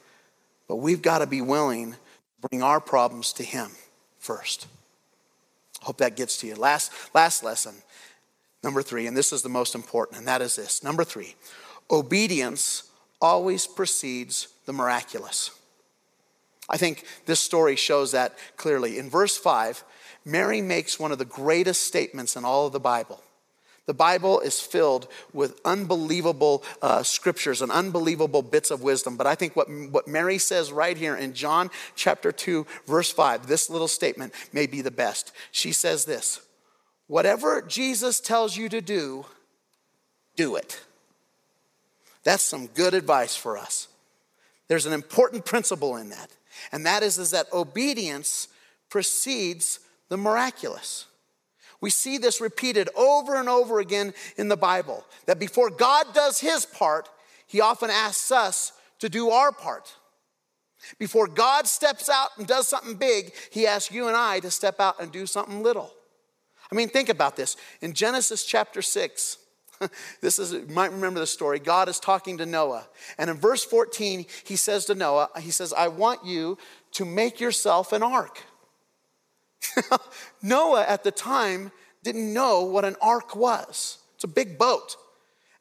But 0.68 0.76
we've 0.76 1.02
got 1.02 1.18
to 1.18 1.26
be 1.26 1.40
willing 1.40 1.96
bring 2.40 2.62
our 2.62 2.80
problems 2.80 3.32
to 3.34 3.42
him 3.42 3.70
first. 4.18 4.66
Hope 5.82 5.98
that 5.98 6.16
gets 6.16 6.38
to 6.38 6.46
you. 6.46 6.54
Last, 6.54 6.92
last 7.14 7.44
lesson 7.44 7.74
Number 8.62 8.82
three, 8.82 9.06
and 9.06 9.16
this 9.16 9.32
is 9.32 9.42
the 9.42 9.48
most 9.48 9.74
important, 9.74 10.18
and 10.18 10.28
that 10.28 10.42
is 10.42 10.56
this. 10.56 10.82
Number 10.82 11.04
three, 11.04 11.36
obedience 11.90 12.90
always 13.20 13.66
precedes 13.66 14.48
the 14.66 14.72
miraculous. 14.72 15.50
I 16.68 16.76
think 16.76 17.04
this 17.26 17.40
story 17.40 17.76
shows 17.76 18.12
that 18.12 18.36
clearly. 18.56 18.98
In 18.98 19.08
verse 19.08 19.36
5, 19.36 19.84
Mary 20.24 20.60
makes 20.60 20.98
one 20.98 21.12
of 21.12 21.18
the 21.18 21.24
greatest 21.24 21.84
statements 21.84 22.36
in 22.36 22.44
all 22.44 22.66
of 22.66 22.72
the 22.72 22.80
Bible. 22.80 23.22
The 23.88 23.94
Bible 23.94 24.40
is 24.40 24.60
filled 24.60 25.08
with 25.32 25.62
unbelievable 25.64 26.62
uh, 26.82 27.02
scriptures 27.02 27.62
and 27.62 27.72
unbelievable 27.72 28.42
bits 28.42 28.70
of 28.70 28.82
wisdom. 28.82 29.16
But 29.16 29.26
I 29.26 29.34
think 29.34 29.56
what, 29.56 29.66
what 29.90 30.06
Mary 30.06 30.36
says 30.36 30.70
right 30.70 30.94
here 30.94 31.16
in 31.16 31.32
John 31.32 31.70
chapter 31.96 32.30
2, 32.30 32.66
verse 32.86 33.10
5, 33.10 33.46
this 33.46 33.70
little 33.70 33.88
statement 33.88 34.34
may 34.52 34.66
be 34.66 34.82
the 34.82 34.90
best. 34.90 35.32
She 35.52 35.72
says 35.72 36.04
this 36.04 36.42
Whatever 37.06 37.62
Jesus 37.62 38.20
tells 38.20 38.58
you 38.58 38.68
to 38.68 38.82
do, 38.82 39.24
do 40.36 40.54
it. 40.56 40.82
That's 42.24 42.42
some 42.42 42.66
good 42.66 42.92
advice 42.92 43.36
for 43.36 43.56
us. 43.56 43.88
There's 44.68 44.84
an 44.84 44.92
important 44.92 45.46
principle 45.46 45.96
in 45.96 46.10
that, 46.10 46.28
and 46.72 46.84
that 46.84 47.02
is, 47.02 47.16
is 47.16 47.30
that 47.30 47.50
obedience 47.54 48.48
precedes 48.90 49.80
the 50.10 50.18
miraculous. 50.18 51.06
We 51.80 51.90
see 51.90 52.18
this 52.18 52.40
repeated 52.40 52.88
over 52.96 53.36
and 53.36 53.48
over 53.48 53.78
again 53.78 54.12
in 54.36 54.48
the 54.48 54.56
Bible 54.56 55.04
that 55.26 55.38
before 55.38 55.70
God 55.70 56.06
does 56.12 56.40
his 56.40 56.66
part, 56.66 57.08
he 57.46 57.60
often 57.60 57.90
asks 57.90 58.32
us 58.32 58.72
to 58.98 59.08
do 59.08 59.30
our 59.30 59.52
part. 59.52 59.94
Before 60.98 61.26
God 61.26 61.66
steps 61.66 62.08
out 62.08 62.30
and 62.36 62.46
does 62.46 62.68
something 62.68 62.94
big, 62.94 63.32
he 63.50 63.66
asks 63.66 63.92
you 63.92 64.08
and 64.08 64.16
I 64.16 64.40
to 64.40 64.50
step 64.50 64.80
out 64.80 65.00
and 65.00 65.10
do 65.10 65.26
something 65.26 65.62
little. 65.62 65.92
I 66.70 66.74
mean, 66.74 66.88
think 66.88 67.08
about 67.08 67.36
this. 67.36 67.56
In 67.80 67.94
Genesis 67.94 68.44
chapter 68.44 68.82
6, 68.82 69.38
this 70.20 70.38
is, 70.38 70.52
you 70.52 70.66
might 70.68 70.92
remember 70.92 71.20
the 71.20 71.26
story. 71.26 71.58
God 71.58 71.88
is 71.88 71.98
talking 71.98 72.38
to 72.38 72.46
Noah. 72.46 72.86
And 73.16 73.30
in 73.30 73.36
verse 73.36 73.64
14, 73.64 74.26
he 74.44 74.56
says 74.56 74.84
to 74.86 74.94
Noah, 74.94 75.30
He 75.40 75.50
says, 75.50 75.72
I 75.72 75.88
want 75.88 76.24
you 76.24 76.58
to 76.92 77.04
make 77.04 77.40
yourself 77.40 77.92
an 77.92 78.02
ark. 78.02 78.42
Noah 80.42 80.84
at 80.86 81.04
the 81.04 81.10
time 81.10 81.72
didn't 82.02 82.32
know 82.32 82.62
what 82.62 82.84
an 82.84 82.96
ark 83.00 83.36
was. 83.36 83.98
It's 84.14 84.24
a 84.24 84.28
big 84.28 84.58
boat. 84.58 84.96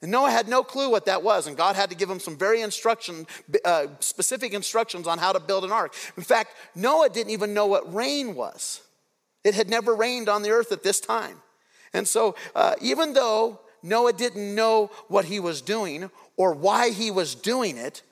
And 0.02 0.12
Noah 0.12 0.30
had 0.30 0.48
no 0.48 0.64
clue 0.64 0.90
what 0.90 1.06
that 1.06 1.24
was, 1.24 1.48
and 1.48 1.58
God 1.58 1.76
had 1.76 1.90
to 1.90 1.96
give 1.96 2.10
him 2.10 2.20
some 2.20 2.38
very 2.38 2.62
instruction, 2.62 3.26
uh, 3.66 3.88
specific 4.00 4.54
instructions 4.54 5.08
on 5.08 5.18
how 5.18 5.32
to 5.32 5.40
build 5.40 5.64
an 5.64 5.72
ark. 5.72 5.96
In 6.16 6.24
fact, 6.24 6.56
Noah 6.76 7.10
didn't 7.10 7.32
even 7.32 7.54
know 7.54 7.66
what 7.66 7.92
rain 7.94 8.36
was. 8.36 8.82
It 9.44 9.56
had 9.56 9.70
never 9.70 9.96
rained 9.96 10.30
on 10.30 10.44
the 10.44 10.52
earth 10.52 10.72
at 10.72 10.84
this 10.84 11.00
time. 11.00 11.42
And 11.94 12.08
so, 12.08 12.36
uh, 12.56 12.76
even 12.80 13.14
though 13.14 13.62
Noah 13.82 14.14
didn't 14.14 14.54
know 14.54 14.92
what 15.08 15.26
he 15.26 15.40
was 15.40 15.62
doing 15.62 16.12
or 16.36 16.54
why 16.54 16.92
he 16.92 17.10
was 17.10 17.34
doing 17.34 17.78
it, 17.78 18.04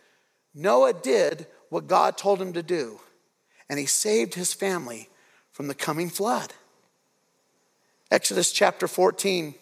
Noah 0.55 0.93
did 0.93 1.45
what 1.69 1.87
God 1.87 2.17
told 2.17 2.41
him 2.41 2.53
to 2.53 2.63
do, 2.63 2.99
and 3.69 3.77
he 3.77 3.85
saved 3.85 4.33
his 4.33 4.53
family 4.53 5.09
from 5.55 5.69
the 5.69 5.73
coming 5.73 6.09
flood. 6.09 6.51
Exodus 8.11 8.51
chapter 8.51 8.89
14, 8.89 9.55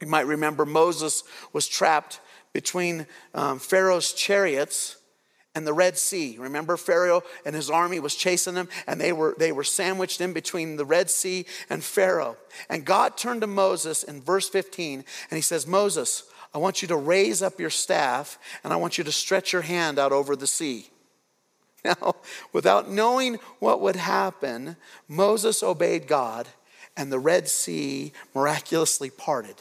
you 0.00 0.06
might 0.08 0.26
remember 0.26 0.66
Moses 0.66 1.22
was 1.52 1.68
trapped 1.68 2.20
between 2.52 3.06
um, 3.32 3.60
Pharaoh's 3.60 4.12
chariots 4.12 4.96
and 5.54 5.64
the 5.64 5.72
Red 5.72 5.96
Sea. 5.96 6.36
Remember, 6.36 6.76
Pharaoh 6.76 7.22
and 7.46 7.54
his 7.54 7.70
army 7.70 8.00
was 8.00 8.16
chasing 8.16 8.54
them, 8.54 8.68
and 8.88 9.00
they 9.00 9.12
were, 9.12 9.36
they 9.38 9.52
were 9.52 9.62
sandwiched 9.62 10.20
in 10.20 10.32
between 10.32 10.74
the 10.74 10.84
Red 10.84 11.08
Sea 11.08 11.46
and 11.70 11.84
Pharaoh. 11.84 12.36
And 12.68 12.84
God 12.84 13.16
turned 13.16 13.42
to 13.42 13.46
Moses 13.46 14.02
in 14.02 14.22
verse 14.22 14.48
15, 14.48 15.04
and 15.30 15.38
he 15.38 15.42
says, 15.42 15.64
Moses, 15.64 16.24
I 16.52 16.58
want 16.58 16.82
you 16.82 16.88
to 16.88 16.96
raise 16.96 17.40
up 17.40 17.60
your 17.60 17.70
staff, 17.70 18.36
and 18.64 18.72
I 18.72 18.76
want 18.76 18.98
you 18.98 19.04
to 19.04 19.12
stretch 19.12 19.52
your 19.52 19.62
hand 19.62 19.96
out 19.96 20.10
over 20.10 20.34
the 20.34 20.48
sea. 20.48 20.90
Now, 21.84 22.16
without 22.52 22.90
knowing 22.90 23.38
what 23.58 23.80
would 23.80 23.96
happen, 23.96 24.76
Moses 25.08 25.62
obeyed 25.62 26.06
God, 26.06 26.46
and 26.96 27.10
the 27.10 27.18
Red 27.18 27.48
Sea 27.48 28.12
miraculously 28.34 29.08
parted, 29.08 29.56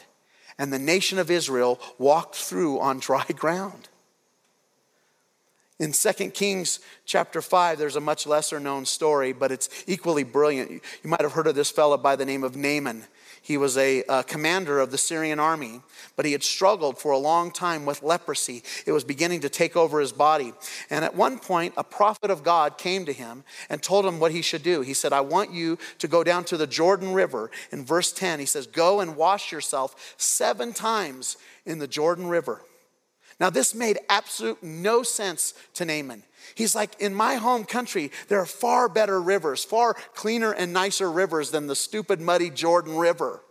and 0.58 0.74
the 0.74 0.80
nation 0.80 1.18
of 1.18 1.32
Israel 1.32 1.80
walked 1.98 2.36
through 2.36 2.80
on 2.82 3.00
dry 3.00 3.26
ground. 3.36 3.88
In 5.80 5.94
2 5.94 6.12
Kings 6.32 6.82
chapter 7.06 7.42
5, 7.42 7.78
there's 7.78 7.96
a 7.96 8.02
much 8.02 8.28
lesser 8.28 8.60
known 8.60 8.86
story, 8.86 9.32
but 9.32 9.50
it's 9.50 9.70
equally 9.88 10.26
brilliant. 10.26 10.72
You 10.72 11.10
might 11.10 11.22
have 11.22 11.32
heard 11.32 11.48
of 11.48 11.56
this 11.56 11.72
fellow 11.72 11.98
by 11.98 12.18
the 12.18 12.26
name 12.26 12.44
of 12.44 12.58
Naaman. 12.58 13.06
He 13.42 13.58
was 13.58 13.78
a, 13.78 14.04
a, 14.10 14.24
commander 14.24 14.80
of 14.80 14.92
the 14.92 14.98
Syrian 14.98 15.40
army, 15.40 15.82
but 16.16 16.26
he 16.26 16.34
had 16.34 16.44
struggled 16.44 16.98
for 16.98 17.12
a 17.12 17.18
long 17.18 17.52
time 17.52 17.86
with 17.86 18.04
leprosy. 18.04 18.64
It 18.86 18.92
was 18.92 19.04
beginning 19.04 19.42
to 19.42 19.50
take 19.50 19.76
over 19.76 20.00
his 20.00 20.12
body. 20.12 20.54
And 20.90 21.04
at 21.04 21.16
one 21.16 21.40
point, 21.40 21.74
a 21.78 21.84
prophet 21.84 22.30
of 22.30 22.44
God 22.44 22.78
came 22.78 23.06
to 23.06 23.14
him 23.14 23.44
and 23.70 23.82
told 23.82 24.06
him 24.06 24.20
what 24.20 24.32
he 24.32 24.42
should 24.42 24.64
do. 24.64 24.82
He 24.82 24.94
said, 24.94 25.14
I 25.14 25.22
want 25.22 25.52
you 25.52 25.78
to 26.00 26.08
go 26.08 26.24
down 26.24 26.44
to 26.46 26.58
the 26.58 26.68
Jordan 26.68 27.14
River. 27.14 27.50
In 27.72 27.86
verse 27.86 28.12
10, 28.12 28.40
he 28.40 28.46
says, 28.46 28.68
Go 28.68 29.00
and 29.00 29.16
wash 29.16 29.52
yourself 29.52 30.16
seven 30.18 30.74
times 30.74 31.38
in 31.66 31.80
the 31.80 31.88
Jordan 31.88 32.28
River. 32.28 32.62
Now, 33.40 33.50
this 33.50 33.74
made 33.74 34.00
absolute 34.10 34.62
no 34.62 35.02
sense 35.02 35.54
to 35.76 35.86
Naaman. 35.86 36.24
He's 36.56 36.76
like, 36.76 37.00
in 37.00 37.14
my 37.14 37.36
home 37.36 37.64
country, 37.64 38.12
there 38.28 38.40
are 38.40 38.46
far 38.46 38.90
better 38.90 39.22
rivers, 39.22 39.64
far 39.64 39.94
cleaner 40.14 40.52
and 40.52 40.74
nicer 40.74 41.10
rivers 41.10 41.52
than 41.52 41.68
the 41.68 41.76
stupid, 41.76 42.20
muddy 42.20 42.50
Jordan 42.50 42.98
River. 42.98 43.42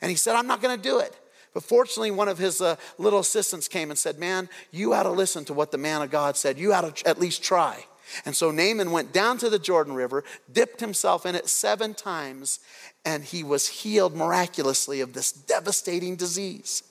And 0.00 0.10
he 0.10 0.16
said, 0.16 0.36
I'm 0.36 0.46
not 0.46 0.60
going 0.60 0.76
to 0.76 0.82
do 0.82 0.98
it. 0.98 1.16
But 1.54 1.62
fortunately, 1.62 2.10
one 2.10 2.28
of 2.28 2.38
his 2.38 2.60
uh, 2.60 2.76
little 2.98 3.18
assistants 3.20 3.68
came 3.68 3.90
and 3.90 3.98
said, 3.98 4.18
Man, 4.18 4.48
you 4.70 4.94
ought 4.94 5.02
to 5.02 5.10
listen 5.10 5.44
to 5.46 5.54
what 5.54 5.70
the 5.70 5.78
man 5.78 6.00
of 6.00 6.10
God 6.10 6.36
said. 6.36 6.58
You 6.58 6.72
ought 6.72 6.96
to 6.96 7.08
at 7.08 7.20
least 7.20 7.42
try. 7.42 7.84
And 8.24 8.34
so 8.34 8.50
Naaman 8.50 8.90
went 8.90 9.12
down 9.12 9.38
to 9.38 9.48
the 9.48 9.58
Jordan 9.58 9.94
River, 9.94 10.24
dipped 10.50 10.80
himself 10.80 11.24
in 11.24 11.34
it 11.34 11.48
seven 11.48 11.94
times, 11.94 12.60
and 13.04 13.24
he 13.24 13.42
was 13.42 13.68
healed 13.68 14.14
miraculously 14.14 15.00
of 15.00 15.12
this 15.12 15.32
devastating 15.32 16.16
disease. 16.16 16.82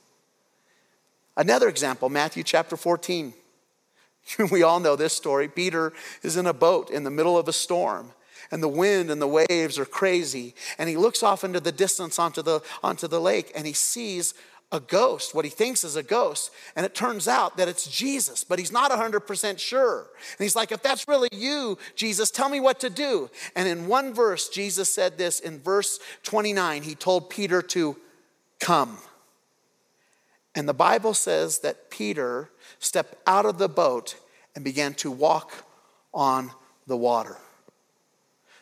Another 1.38 1.70
example, 1.70 2.10
Matthew 2.10 2.44
chapter 2.44 2.76
14. 2.76 3.34
we 4.52 4.64
all 4.64 4.80
know 4.80 4.96
this 4.96 5.14
story. 5.14 5.48
Peter 5.48 5.94
is 6.24 6.38
in 6.38 6.46
a 6.46 6.54
boat 6.54 6.90
in 6.90 7.04
the 7.04 7.12
middle 7.12 7.38
of 7.38 7.48
a 7.48 7.54
storm 7.54 8.12
and 8.52 8.62
the 8.62 8.68
wind 8.68 9.10
and 9.10 9.22
the 9.22 9.28
waves 9.28 9.80
are 9.80 9.86
crazy. 9.86 10.54
And 10.78 10.90
he 10.90 10.98
looks 10.98 11.24
off 11.24 11.44
into 11.44 11.60
the 11.60 11.72
distance 11.72 12.20
onto 12.20 12.42
the, 12.42 12.62
onto 12.84 13.08
the 13.08 13.22
lake 13.22 13.52
and 13.56 13.66
he 13.66 13.74
sees 13.74 14.34
a 14.74 14.80
ghost, 14.80 15.36
what 15.36 15.44
he 15.44 15.52
thinks 15.52 15.84
is 15.84 15.98
a 15.98 16.04
ghost. 16.04 16.50
And 16.78 16.86
it 16.86 16.96
turns 16.96 17.28
out 17.28 17.58
that 17.58 17.68
it's 17.68 17.88
Jesus, 17.88 18.46
but 18.46 18.58
he's 18.58 18.72
not 18.72 18.90
100% 18.90 19.60
sure. 19.60 20.00
And 20.00 20.44
he's 20.44 20.56
like, 20.56 20.72
if 20.72 20.82
that's 20.82 21.10
really 21.10 21.28
you, 21.34 21.78
Jesus, 21.96 22.32
tell 22.32 22.48
me 22.48 22.62
what 22.62 22.80
to 22.80 22.90
do. 22.90 23.30
And 23.56 23.68
in 23.68 23.88
one 23.88 24.14
verse, 24.14 24.48
Jesus 24.48 24.94
said 24.94 25.18
this 25.18 25.42
in 25.42 25.60
verse 25.60 26.00
29, 26.24 26.84
he 26.84 26.96
told 26.96 27.30
Peter 27.30 27.62
to 27.62 27.98
come. 28.62 28.98
And 30.56 30.68
the 30.68 30.74
Bible 30.74 31.14
says 31.14 31.60
that 31.60 31.90
Peter 31.90 32.50
stepped 32.80 33.16
out 33.26 33.46
of 33.46 33.58
the 33.58 33.70
boat 33.70 34.16
and 34.56 34.64
began 34.64 34.94
to 34.96 35.10
walk 35.10 35.66
on 36.14 36.52
the 36.88 36.98
water. 36.98 37.38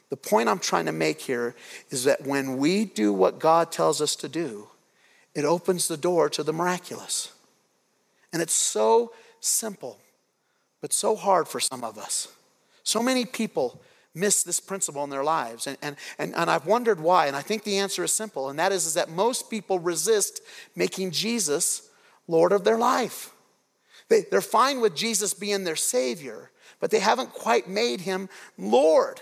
The 0.09 0.17
point 0.17 0.49
I'm 0.49 0.59
trying 0.59 0.85
to 0.85 0.91
make 0.91 1.21
here 1.21 1.55
is 1.89 2.03
that 2.03 2.25
when 2.25 2.57
we 2.57 2.85
do 2.85 3.13
what 3.13 3.39
God 3.39 3.71
tells 3.71 4.01
us 4.01 4.15
to 4.17 4.29
do, 4.29 4.67
it 5.35 5.45
opens 5.45 5.87
the 5.87 5.97
door 5.97 6.29
to 6.29 6.43
the 6.43 6.53
miraculous. 6.53 7.31
And 8.33 8.41
it's 8.41 8.53
so 8.53 9.13
simple, 9.39 9.99
but 10.81 10.93
so 10.93 11.15
hard 11.15 11.47
for 11.47 11.59
some 11.59 11.83
of 11.83 11.97
us. 11.97 12.27
So 12.83 13.01
many 13.03 13.25
people 13.25 13.79
miss 14.19 14.43
this 14.43 14.59
principle 14.59 15.03
in 15.03 15.09
their 15.09 15.23
lives. 15.23 15.67
And, 15.67 15.77
and, 15.81 15.95
and, 16.17 16.35
and 16.35 16.49
I've 16.49 16.65
wondered 16.65 16.99
why. 16.99 17.27
And 17.27 17.35
I 17.35 17.41
think 17.41 17.63
the 17.63 17.79
answer 17.79 18.03
is 18.03 18.11
simple, 18.11 18.49
and 18.49 18.59
that 18.59 18.71
is, 18.71 18.85
is 18.85 18.93
that 18.95 19.09
most 19.09 19.49
people 19.49 19.79
resist 19.79 20.41
making 20.75 21.11
Jesus 21.11 21.89
Lord 22.27 22.51
of 22.51 22.63
their 22.63 22.77
life. 22.77 23.33
They, 24.09 24.21
they're 24.29 24.41
fine 24.41 24.81
with 24.81 24.95
Jesus 24.95 25.33
being 25.33 25.63
their 25.63 25.75
Savior, 25.75 26.51
but 26.79 26.91
they 26.91 26.99
haven't 26.99 27.31
quite 27.33 27.67
made 27.67 28.01
him 28.01 28.29
Lord. 28.57 29.21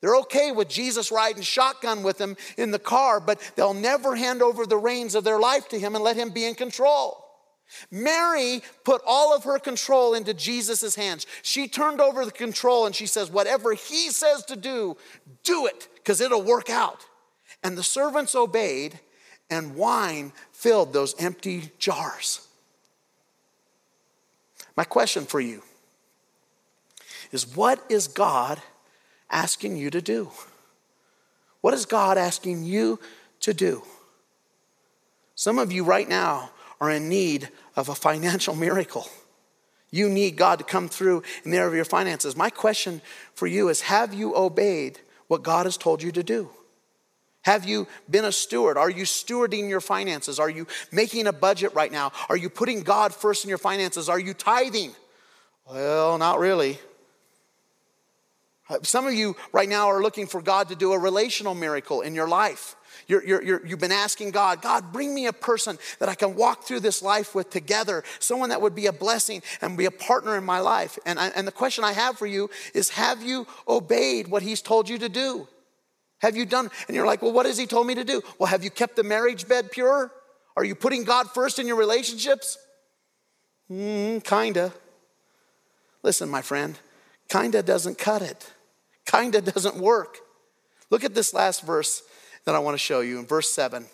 They're 0.00 0.16
okay 0.16 0.52
with 0.52 0.68
Jesus 0.68 1.10
riding 1.10 1.42
shotgun 1.42 2.02
with 2.02 2.18
them 2.18 2.36
in 2.56 2.70
the 2.70 2.78
car, 2.78 3.18
but 3.18 3.40
they'll 3.56 3.74
never 3.74 4.14
hand 4.14 4.42
over 4.42 4.66
the 4.66 4.76
reins 4.76 5.14
of 5.14 5.24
their 5.24 5.40
life 5.40 5.68
to 5.68 5.78
him 5.78 5.94
and 5.94 6.04
let 6.04 6.16
him 6.16 6.30
be 6.30 6.44
in 6.44 6.54
control. 6.54 7.25
Mary 7.90 8.62
put 8.84 9.02
all 9.06 9.34
of 9.34 9.44
her 9.44 9.58
control 9.58 10.14
into 10.14 10.32
Jesus' 10.34 10.94
hands. 10.94 11.26
She 11.42 11.68
turned 11.68 12.00
over 12.00 12.24
the 12.24 12.30
control 12.30 12.86
and 12.86 12.94
she 12.94 13.06
says, 13.06 13.30
Whatever 13.30 13.74
he 13.74 14.10
says 14.10 14.44
to 14.46 14.56
do, 14.56 14.96
do 15.42 15.66
it, 15.66 15.88
because 15.96 16.20
it'll 16.20 16.42
work 16.42 16.70
out. 16.70 17.06
And 17.62 17.76
the 17.76 17.82
servants 17.82 18.34
obeyed, 18.34 19.00
and 19.50 19.76
wine 19.76 20.32
filled 20.52 20.92
those 20.92 21.14
empty 21.20 21.70
jars. 21.78 22.46
My 24.76 24.84
question 24.84 25.24
for 25.24 25.40
you 25.40 25.62
is 27.32 27.56
what 27.56 27.82
is 27.88 28.08
God 28.08 28.60
asking 29.30 29.76
you 29.76 29.90
to 29.90 30.00
do? 30.00 30.30
What 31.60 31.74
is 31.74 31.86
God 31.86 32.18
asking 32.18 32.64
you 32.64 33.00
to 33.40 33.52
do? 33.52 33.82
Some 35.34 35.58
of 35.58 35.72
you 35.72 35.84
right 35.84 36.08
now 36.08 36.50
are 36.80 36.90
in 36.90 37.08
need 37.08 37.48
of 37.74 37.88
a 37.88 37.94
financial 37.94 38.54
miracle. 38.66 39.08
You 39.90 40.08
need 40.08 40.36
God 40.36 40.58
to 40.58 40.64
come 40.64 40.88
through 40.88 41.22
in 41.44 41.50
the 41.50 41.58
area 41.58 41.68
of 41.68 41.74
your 41.74 41.84
finances. 41.84 42.36
My 42.36 42.50
question 42.50 43.00
for 43.34 43.46
you 43.46 43.68
is 43.68 43.82
Have 43.82 44.12
you 44.12 44.36
obeyed 44.36 44.98
what 45.28 45.42
God 45.42 45.66
has 45.66 45.76
told 45.76 46.02
you 46.02 46.12
to 46.12 46.22
do? 46.22 46.50
Have 47.42 47.64
you 47.64 47.86
been 48.10 48.24
a 48.24 48.32
steward? 48.32 48.76
Are 48.76 48.90
you 48.90 49.04
stewarding 49.04 49.68
your 49.68 49.80
finances? 49.80 50.40
Are 50.40 50.50
you 50.50 50.66
making 50.90 51.28
a 51.28 51.32
budget 51.32 51.72
right 51.74 51.92
now? 51.92 52.10
Are 52.28 52.36
you 52.36 52.50
putting 52.50 52.82
God 52.82 53.14
first 53.14 53.44
in 53.44 53.48
your 53.48 53.58
finances? 53.58 54.08
Are 54.08 54.18
you 54.18 54.34
tithing? 54.34 54.92
Well, 55.64 56.18
not 56.18 56.40
really. 56.40 56.80
Uh, 58.68 58.78
some 58.82 59.06
of 59.06 59.14
you 59.14 59.36
right 59.52 59.68
now 59.68 59.86
are 59.86 60.02
looking 60.02 60.26
for 60.26 60.42
God 60.42 60.68
to 60.70 60.74
do 60.74 60.92
a 60.92 60.98
relational 60.98 61.54
miracle 61.54 62.00
in 62.00 62.16
your 62.16 62.26
life. 62.26 62.74
You're, 63.06 63.24
you're, 63.24 63.64
you 63.64 63.70
have 63.70 63.78
been 63.78 63.92
asking 63.92 64.32
God, 64.32 64.62
God, 64.62 64.92
bring 64.92 65.14
me 65.14 65.26
a 65.26 65.32
person 65.32 65.78
that 66.00 66.08
I 66.08 66.14
can 66.14 66.34
walk 66.34 66.64
through 66.64 66.80
this 66.80 67.02
life 67.02 67.34
with 67.34 67.50
together, 67.50 68.02
someone 68.18 68.48
that 68.48 68.60
would 68.60 68.74
be 68.74 68.86
a 68.86 68.92
blessing 68.92 69.42
and 69.60 69.78
be 69.78 69.84
a 69.84 69.90
partner 69.90 70.36
in 70.36 70.44
my 70.44 70.58
life. 70.58 70.98
And, 71.06 71.18
I, 71.18 71.28
and 71.28 71.46
the 71.46 71.52
question 71.52 71.84
I 71.84 71.92
have 71.92 72.18
for 72.18 72.26
you 72.26 72.50
is 72.74 72.90
Have 72.90 73.22
you 73.22 73.46
obeyed 73.68 74.28
what 74.28 74.42
He's 74.42 74.60
told 74.60 74.88
you 74.88 74.98
to 74.98 75.08
do? 75.08 75.46
Have 76.20 76.36
you 76.36 76.46
done? 76.46 76.70
And 76.88 76.96
you're 76.96 77.06
like, 77.06 77.22
Well, 77.22 77.32
what 77.32 77.46
has 77.46 77.58
He 77.58 77.66
told 77.66 77.86
me 77.86 77.94
to 77.94 78.04
do? 78.04 78.22
Well, 78.38 78.48
have 78.48 78.64
you 78.64 78.70
kept 78.70 78.96
the 78.96 79.04
marriage 79.04 79.46
bed 79.46 79.70
pure? 79.70 80.10
Are 80.56 80.64
you 80.64 80.74
putting 80.74 81.04
God 81.04 81.30
first 81.30 81.58
in 81.58 81.66
your 81.66 81.76
relationships? 81.76 82.58
Mm, 83.70 84.24
kinda. 84.24 84.72
Listen, 86.02 86.28
my 86.28 86.42
friend, 86.42 86.78
kinda 87.28 87.62
doesn't 87.62 87.98
cut 87.98 88.22
it 88.22 88.50
kind 89.06 89.34
of 89.34 89.44
doesn't 89.54 89.76
work. 89.76 90.18
Look 90.90 91.04
at 91.04 91.14
this 91.14 91.32
last 91.32 91.62
verse 91.62 92.02
that 92.46 92.54
I 92.54 92.58
want 92.60 92.74
to 92.74 92.78
show 92.78 93.00
you 93.00 93.18
in 93.18 93.26
verse 93.26 93.50
7. 93.50 93.84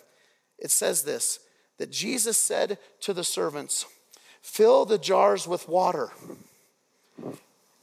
It 0.57 0.71
says 0.71 1.03
this 1.03 1.39
that 1.79 1.91
Jesus 1.91 2.37
said 2.37 2.77
to 3.01 3.13
the 3.13 3.23
servants, 3.23 3.85
Fill 4.41 4.85
the 4.85 4.97
jars 4.97 5.47
with 5.47 5.67
water. 5.67 6.11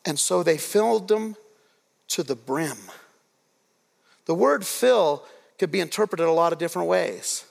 And 0.06 0.18
so 0.18 0.42
they 0.42 0.56
filled 0.56 1.08
them 1.08 1.36
to 2.08 2.22
the 2.22 2.36
brim. 2.36 2.78
The 4.26 4.34
word 4.34 4.64
fill 4.64 5.24
could 5.58 5.70
be 5.70 5.80
interpreted 5.80 6.26
a 6.26 6.32
lot 6.32 6.52
of 6.52 6.58
different 6.58 6.88
ways, 6.88 7.44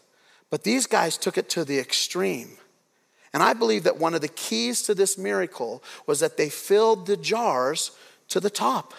but 0.49 0.63
these 0.63 0.87
guys 0.87 1.17
took 1.17 1.37
it 1.37 1.49
to 1.49 1.65
the 1.65 1.77
extreme. 1.77 2.57
And 3.33 3.43
I 3.43 3.53
believe 3.53 3.83
that 3.83 3.99
one 3.99 4.15
of 4.15 4.21
the 4.21 4.27
keys 4.27 4.81
to 4.83 4.95
this 4.95 5.17
miracle 5.17 5.83
was 6.07 6.19
that 6.21 6.37
they 6.37 6.49
filled 6.49 7.05
the 7.05 7.17
jars 7.17 7.91
to 8.29 8.39
the 8.39 8.49
top. 8.49 8.93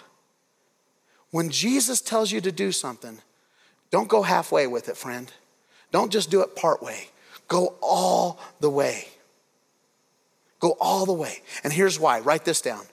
When 1.31 1.49
Jesus 1.49 1.99
tells 2.01 2.31
you 2.31 2.39
to 2.41 2.51
do 2.51 2.71
something, 2.71 3.19
don't 3.91 4.07
go 4.07 4.21
halfway 4.21 4.67
with 4.67 4.89
it, 4.89 4.97
friend. 4.97 5.31
Don't 5.91 6.11
just 6.11 6.31
do 6.31 6.41
it 6.41 6.55
part 6.55 6.81
way. 6.81 7.09
Go 7.47 7.75
all 7.81 8.39
the 8.61 8.69
way. 8.69 9.07
Go 10.59 10.77
all 10.79 11.05
the 11.05 11.13
way. 11.13 11.41
And 11.63 11.73
here's 11.73 11.99
why 11.99 12.19
write 12.21 12.45
this 12.45 12.61
down. 12.61 12.85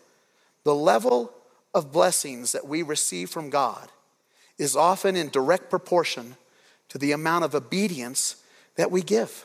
The 0.65 0.75
level 0.75 1.33
of 1.75 1.93
blessings 1.93 2.53
that 2.53 2.67
we 2.67 2.83
receive 2.83 3.31
from 3.31 3.51
God 3.51 3.89
is 4.59 4.75
often 4.75 5.15
in 5.15 5.29
direct 5.29 5.71
proportion 5.71 6.37
to 6.89 6.99
the 6.99 7.13
amount 7.13 7.45
of 7.45 7.55
obedience 7.55 8.43
that 8.77 8.91
we 8.91 9.03
give. 9.03 9.45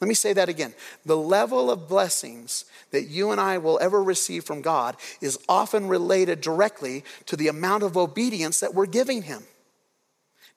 Let 0.00 0.08
me 0.08 0.14
say 0.14 0.32
that 0.32 0.48
again. 0.48 0.72
The 1.04 1.16
level 1.16 1.70
of 1.70 1.86
blessings 1.86 2.64
that 2.90 3.04
you 3.04 3.30
and 3.30 3.40
I 3.40 3.58
will 3.58 3.78
ever 3.82 4.02
receive 4.02 4.44
from 4.44 4.62
God 4.62 4.96
is 5.20 5.38
often 5.48 5.88
related 5.88 6.40
directly 6.40 7.04
to 7.26 7.36
the 7.36 7.48
amount 7.48 7.82
of 7.82 7.98
obedience 7.98 8.60
that 8.60 8.74
we're 8.74 8.86
giving 8.86 9.22
Him. 9.22 9.42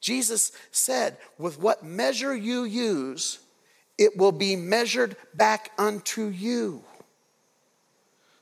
Jesus 0.03 0.51
said, 0.71 1.17
With 1.37 1.57
what 1.57 1.81
measure 1.81 2.35
you 2.35 2.65
use, 2.65 3.39
it 3.97 4.17
will 4.17 4.33
be 4.33 4.57
measured 4.57 5.15
back 5.33 5.71
unto 5.77 6.27
you. 6.27 6.83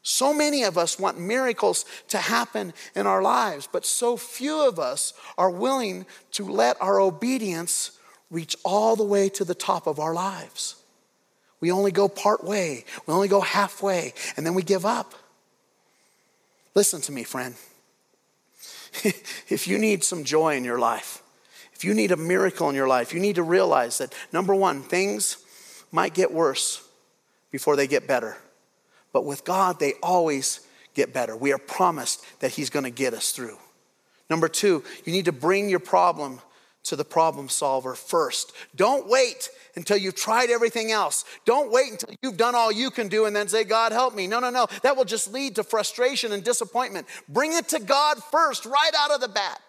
So 0.02 0.34
many 0.34 0.64
of 0.64 0.76
us 0.76 0.98
want 0.98 1.20
miracles 1.20 1.86
to 2.08 2.18
happen 2.18 2.74
in 2.96 3.06
our 3.06 3.22
lives, 3.22 3.70
but 3.72 3.86
so 3.86 4.18
few 4.18 4.68
of 4.68 4.80
us 4.80 5.14
are 5.38 5.52
willing 5.52 6.08
to 6.32 6.46
let 6.46 6.82
our 6.82 7.00
obedience 7.00 7.92
reach 8.32 8.56
all 8.66 8.96
the 8.96 9.04
way 9.04 9.30
to 9.30 9.46
the 9.46 9.54
top 9.54 9.86
of 9.86 10.00
our 10.00 10.16
lives. 10.16 10.78
We 11.60 11.72
only 11.72 11.92
go 11.92 12.10
part 12.10 12.44
way, 12.44 12.86
we 13.06 13.14
only 13.14 13.28
go 13.28 13.42
halfway, 13.42 14.16
and 14.36 14.44
then 14.44 14.56
we 14.56 14.64
give 14.64 14.84
up. 14.84 15.14
Listen 16.74 17.02
to 17.02 17.12
me, 17.12 17.24
friend. 17.24 17.54
if 19.04 19.68
you 19.68 19.78
need 19.78 20.04
some 20.04 20.24
joy 20.24 20.56
in 20.56 20.64
your 20.64 20.80
life, 20.80 21.21
if 21.82 21.86
you 21.86 21.96
need 21.96 22.12
a 22.12 22.18
miracle 22.18 22.70
in 22.70 22.76
your 22.76 22.88
life, 22.88 23.12
you 23.12 23.20
need 23.20 23.38
to 23.38 23.42
realize 23.42 23.98
that 23.98 24.14
number 24.32 24.54
one, 24.54 24.84
things 24.84 25.44
might 25.92 26.14
get 26.14 26.32
worse 26.32 26.88
before 27.50 27.76
they 27.76 27.88
get 27.88 28.06
better. 28.06 28.38
But 29.12 29.26
with 29.26 29.44
God, 29.44 29.80
they 29.80 29.94
always 30.04 30.60
get 30.94 31.12
better. 31.12 31.36
We 31.36 31.52
are 31.54 31.58
promised 31.58 32.24
that 32.40 32.52
He's 32.52 32.70
going 32.70 32.84
to 32.84 32.92
get 32.92 33.16
us 33.16 33.32
through. 33.32 33.58
Number 34.30 34.48
two, 34.48 34.84
you 35.06 35.12
need 35.12 35.26
to 35.26 35.32
bring 35.32 35.70
your 35.70 35.80
problem 35.80 36.40
to 36.84 36.96
the 36.96 37.04
problem 37.04 37.50
solver 37.50 37.96
first. 37.96 38.54
Don't 38.76 39.10
wait 39.10 39.50
until 39.76 39.98
you've 39.98 40.14
tried 40.14 40.52
everything 40.52 40.92
else. 40.92 41.26
Don't 41.46 41.72
wait 41.72 41.94
until 41.94 42.14
you've 42.22 42.38
done 42.38 42.54
all 42.54 42.72
you 42.72 42.92
can 42.92 43.08
do 43.08 43.26
and 43.26 43.36
then 43.36 43.48
say, 43.48 43.64
God, 43.64 43.92
help 43.92 44.14
me. 44.14 44.28
No, 44.28 44.40
no, 44.40 44.52
no. 44.52 44.68
That 44.84 44.98
will 44.98 45.06
just 45.06 45.34
lead 45.34 45.56
to 45.56 45.64
frustration 45.64 46.32
and 46.32 46.44
disappointment. 46.44 47.08
Bring 47.28 47.54
it 47.54 47.70
to 47.70 47.80
God 47.80 48.22
first, 48.26 48.68
right 48.68 48.92
out 49.00 49.10
of 49.10 49.20
the 49.20 49.30
bat. 49.30 49.60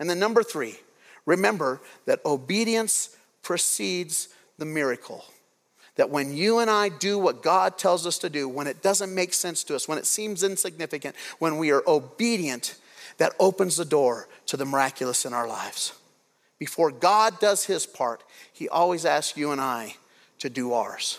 And 0.00 0.10
then, 0.10 0.18
number 0.18 0.42
three, 0.42 0.80
remember 1.26 1.80
that 2.06 2.24
obedience 2.24 3.16
precedes 3.42 4.28
the 4.58 4.64
miracle. 4.64 5.24
That 5.96 6.10
when 6.10 6.34
you 6.34 6.58
and 6.58 6.70
I 6.70 6.88
do 6.88 7.18
what 7.18 7.42
God 7.42 7.76
tells 7.76 8.06
us 8.06 8.18
to 8.18 8.30
do, 8.30 8.48
when 8.48 8.66
it 8.66 8.82
doesn't 8.82 9.14
make 9.14 9.34
sense 9.34 9.62
to 9.64 9.76
us, 9.76 9.86
when 9.86 9.98
it 9.98 10.06
seems 10.06 10.42
insignificant, 10.42 11.14
when 11.38 11.58
we 11.58 11.70
are 11.70 11.82
obedient, 11.86 12.76
that 13.18 13.34
opens 13.38 13.76
the 13.76 13.84
door 13.84 14.26
to 14.46 14.56
the 14.56 14.64
miraculous 14.64 15.26
in 15.26 15.34
our 15.34 15.46
lives. 15.46 15.92
Before 16.58 16.90
God 16.90 17.38
does 17.38 17.64
his 17.64 17.86
part, 17.86 18.22
he 18.52 18.68
always 18.68 19.04
asks 19.04 19.36
you 19.36 19.52
and 19.52 19.60
I 19.60 19.96
to 20.38 20.48
do 20.48 20.72
ours. 20.72 21.18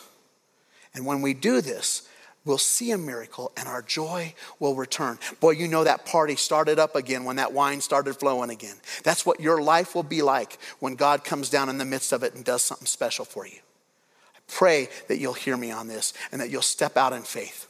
And 0.95 1.05
when 1.05 1.21
we 1.21 1.33
do 1.33 1.61
this, 1.61 2.07
we'll 2.45 2.57
see 2.57 2.91
a 2.91 2.97
miracle 2.97 3.51
and 3.55 3.67
our 3.67 3.81
joy 3.81 4.33
will 4.59 4.75
return. 4.75 5.19
Boy, 5.39 5.51
you 5.51 5.67
know 5.67 5.83
that 5.83 6.05
party 6.05 6.35
started 6.35 6.79
up 6.79 6.95
again 6.95 7.23
when 7.23 7.35
that 7.35 7.53
wine 7.53 7.81
started 7.81 8.15
flowing 8.15 8.49
again. 8.49 8.75
That's 9.03 9.25
what 9.25 9.39
your 9.39 9.61
life 9.61 9.95
will 9.95 10.03
be 10.03 10.21
like 10.21 10.57
when 10.79 10.95
God 10.95 11.23
comes 11.23 11.49
down 11.49 11.69
in 11.69 11.77
the 11.77 11.85
midst 11.85 12.11
of 12.11 12.23
it 12.23 12.33
and 12.33 12.43
does 12.43 12.61
something 12.61 12.87
special 12.87 13.25
for 13.25 13.45
you. 13.45 13.59
I 14.35 14.39
pray 14.47 14.89
that 15.07 15.19
you'll 15.19 15.33
hear 15.33 15.57
me 15.57 15.71
on 15.71 15.87
this 15.87 16.13
and 16.31 16.41
that 16.41 16.49
you'll 16.49 16.61
step 16.61 16.97
out 16.97 17.13
in 17.13 17.21
faith. 17.21 17.67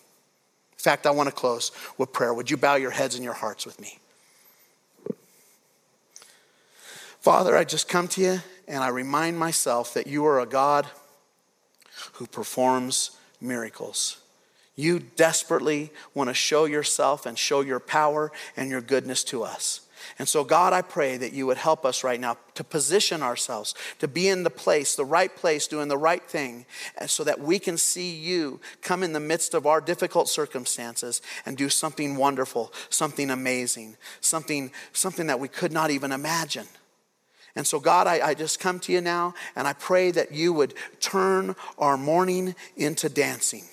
In 0.74 0.80
fact, 0.80 1.06
I 1.06 1.12
want 1.12 1.30
to 1.30 1.36
close 1.36 1.72
with 1.98 2.12
prayer. 2.12 2.34
Would 2.34 2.50
you 2.50 2.58
bow 2.58 2.76
your 2.76 2.92
heads 2.92 3.16
and 3.16 3.24
your 3.24 3.34
hearts 3.34 3.66
with 3.66 3.80
me? 3.80 4.00
Father, 7.20 7.56
I 7.56 7.66
just 7.66 7.88
come 7.88 8.08
to 8.10 8.22
you 8.22 8.40
and 8.68 8.84
I 8.84 8.88
remind 8.88 9.38
myself 9.38 9.94
that 9.94 10.08
you 10.08 10.26
are 10.26 10.40
a 10.40 10.48
God 10.48 10.88
who 12.14 12.26
performs 12.26 13.12
miracles. 13.40 14.21
You 14.76 15.00
desperately 15.00 15.92
want 16.14 16.30
to 16.30 16.34
show 16.34 16.66
yourself 16.66 17.26
and 17.26 17.38
show 17.38 17.62
your 17.62 17.80
power 17.80 18.32
and 18.56 18.70
your 18.70 18.82
goodness 18.82 19.24
to 19.26 19.44
us. 19.44 19.82
And 20.18 20.28
so, 20.28 20.44
God, 20.44 20.74
I 20.74 20.82
pray 20.82 21.18
that 21.18 21.34
you 21.34 21.46
would 21.46 21.58
help 21.58 21.86
us 21.86 22.04
right 22.04 22.20
now 22.20 22.38
to 22.56 22.64
position 22.64 23.22
ourselves, 23.22 23.76
to 24.00 24.08
be 24.08 24.28
in 24.28 24.44
the 24.44 24.50
place, 24.50 24.96
the 24.96 25.06
right 25.06 25.36
place, 25.36 25.68
doing 25.68 25.88
the 25.88 25.98
right 25.98 26.24
thing, 26.24 26.66
so 27.06 27.24
that 27.24 27.40
we 27.40 27.60
can 27.60 27.78
see 27.78 28.16
you 28.16 28.60
come 28.82 29.04
in 29.04 29.14
the 29.14 29.20
midst 29.20 29.54
of 29.54 29.66
our 29.66 29.82
difficult 29.82 30.28
circumstances 30.28 31.22
and 31.46 31.58
do 31.58 31.70
something 31.70 32.16
wonderful, 32.16 32.74
something 32.90 33.30
amazing, 33.30 33.96
something, 34.22 34.72
something 34.94 35.28
that 35.28 35.40
we 35.40 35.48
could 35.48 35.72
not 35.72 35.92
even 35.92 36.12
imagine. 36.12 36.68
And 37.56 37.68
so, 37.68 37.80
God, 37.80 38.08
I, 38.08 38.30
I, 38.30 38.34
just 38.34 38.62
come 38.62 38.80
to 38.80 38.94
you 38.94 39.02
now 39.02 39.34
and 39.58 39.68
I 39.68 39.74
pray 39.74 40.10
that 40.12 40.32
you 40.32 40.54
would 40.54 40.74
turn 41.02 41.56
our 41.78 41.98
mourning 41.98 42.56
into 42.78 43.10
dancing. 43.10 43.66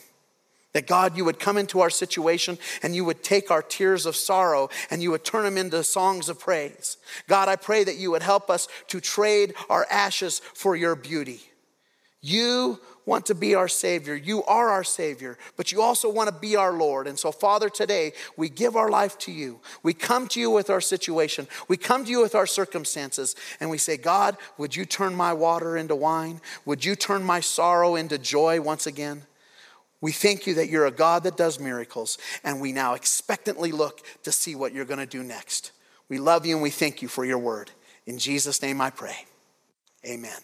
That 0.79 0.87
God, 0.87 1.17
you 1.17 1.25
would 1.25 1.41
come 1.41 1.59
into 1.59 1.81
our 1.81 1.91
situation 1.91 2.57
and 2.85 2.95
you 2.95 3.05
would 3.05 3.25
take 3.25 3.51
our 3.51 3.63
tears 3.63 4.07
of 4.07 4.15
sorrow 4.15 4.71
and 4.93 5.03
you 5.03 5.11
would 5.11 5.25
turn 5.25 5.43
them 5.43 5.59
into 5.59 5.83
songs 5.83 6.29
of 6.29 6.39
praise. 6.39 6.99
God, 7.27 7.49
I 7.49 7.57
pray 7.57 7.83
that 7.83 7.97
you 7.97 8.13
would 8.13 8.23
help 8.23 8.49
us 8.49 8.69
to 8.87 9.01
trade 9.01 9.55
our 9.69 9.89
ashes 9.91 10.39
for 10.55 10.77
your 10.77 10.95
beauty. 10.95 11.41
You 12.21 12.79
want 13.07 13.27
to 13.27 13.35
be 13.35 13.57
our 13.57 13.67
Savior. 13.67 14.15
You 14.15 14.45
are 14.45 14.69
our 14.69 14.85
Savior, 14.85 15.37
but 15.57 15.73
you 15.73 15.83
also 15.83 16.09
want 16.09 16.29
to 16.29 16.41
be 16.41 16.55
our 16.55 16.73
Lord. 16.73 17.09
And 17.09 17.19
so, 17.19 17.33
Father, 17.33 17.69
today 17.69 18.13
we 18.37 18.49
give 18.49 18.77
our 18.77 18.89
life 18.89 19.19
to 19.19 19.33
you. 19.33 19.59
We 19.83 19.95
come 19.95 20.29
to 20.29 20.39
you 20.39 20.49
with 20.49 20.71
our 20.71 20.81
situation, 20.81 21.49
we 21.67 21.77
come 21.77 22.05
to 22.05 22.11
you 22.13 22.23
with 22.23 22.37
our 22.37 22.47
circumstances, 22.47 23.35
and 23.59 23.69
we 23.69 23.79
say, 23.79 23.97
God, 23.97 24.37
would 24.59 24.77
you 24.77 24.85
turn 24.85 25.17
my 25.17 25.33
water 25.33 25.77
into 25.77 25.97
wine? 25.97 26.41
Would 26.67 26.85
you 26.85 26.95
turn 26.95 27.25
my 27.25 27.41
sorrow 27.41 27.97
into 27.97 28.17
joy 28.17 28.61
once 28.61 28.87
again? 28.87 29.25
We 30.01 30.13
thank 30.13 30.47
you 30.47 30.55
that 30.55 30.69
you're 30.69 30.87
a 30.87 30.93
God 30.93 31.25
that 31.25 31.37
does 31.37 31.59
miracles, 31.59 32.19
and 32.45 32.61
we 32.61 32.73
now 32.73 32.95
expectantly 32.95 33.73
look 33.73 34.01
to 34.23 34.33
see 34.33 34.55
what 34.55 34.73
you're 34.73 34.85
going 34.85 35.01
to 35.01 35.07
do 35.07 35.25
next. 35.25 35.73
We 36.09 36.19
love 36.19 36.47
you 36.47 36.55
and 36.55 36.63
we 36.63 36.71
thank 36.71 37.03
you 37.03 37.09
for 37.09 37.25
your 37.25 37.39
word. 37.39 37.71
In 38.07 38.19
Jesus' 38.19 38.63
name 38.63 38.81
I 38.81 38.91
pray. 38.91 39.27
Amen. 40.07 40.41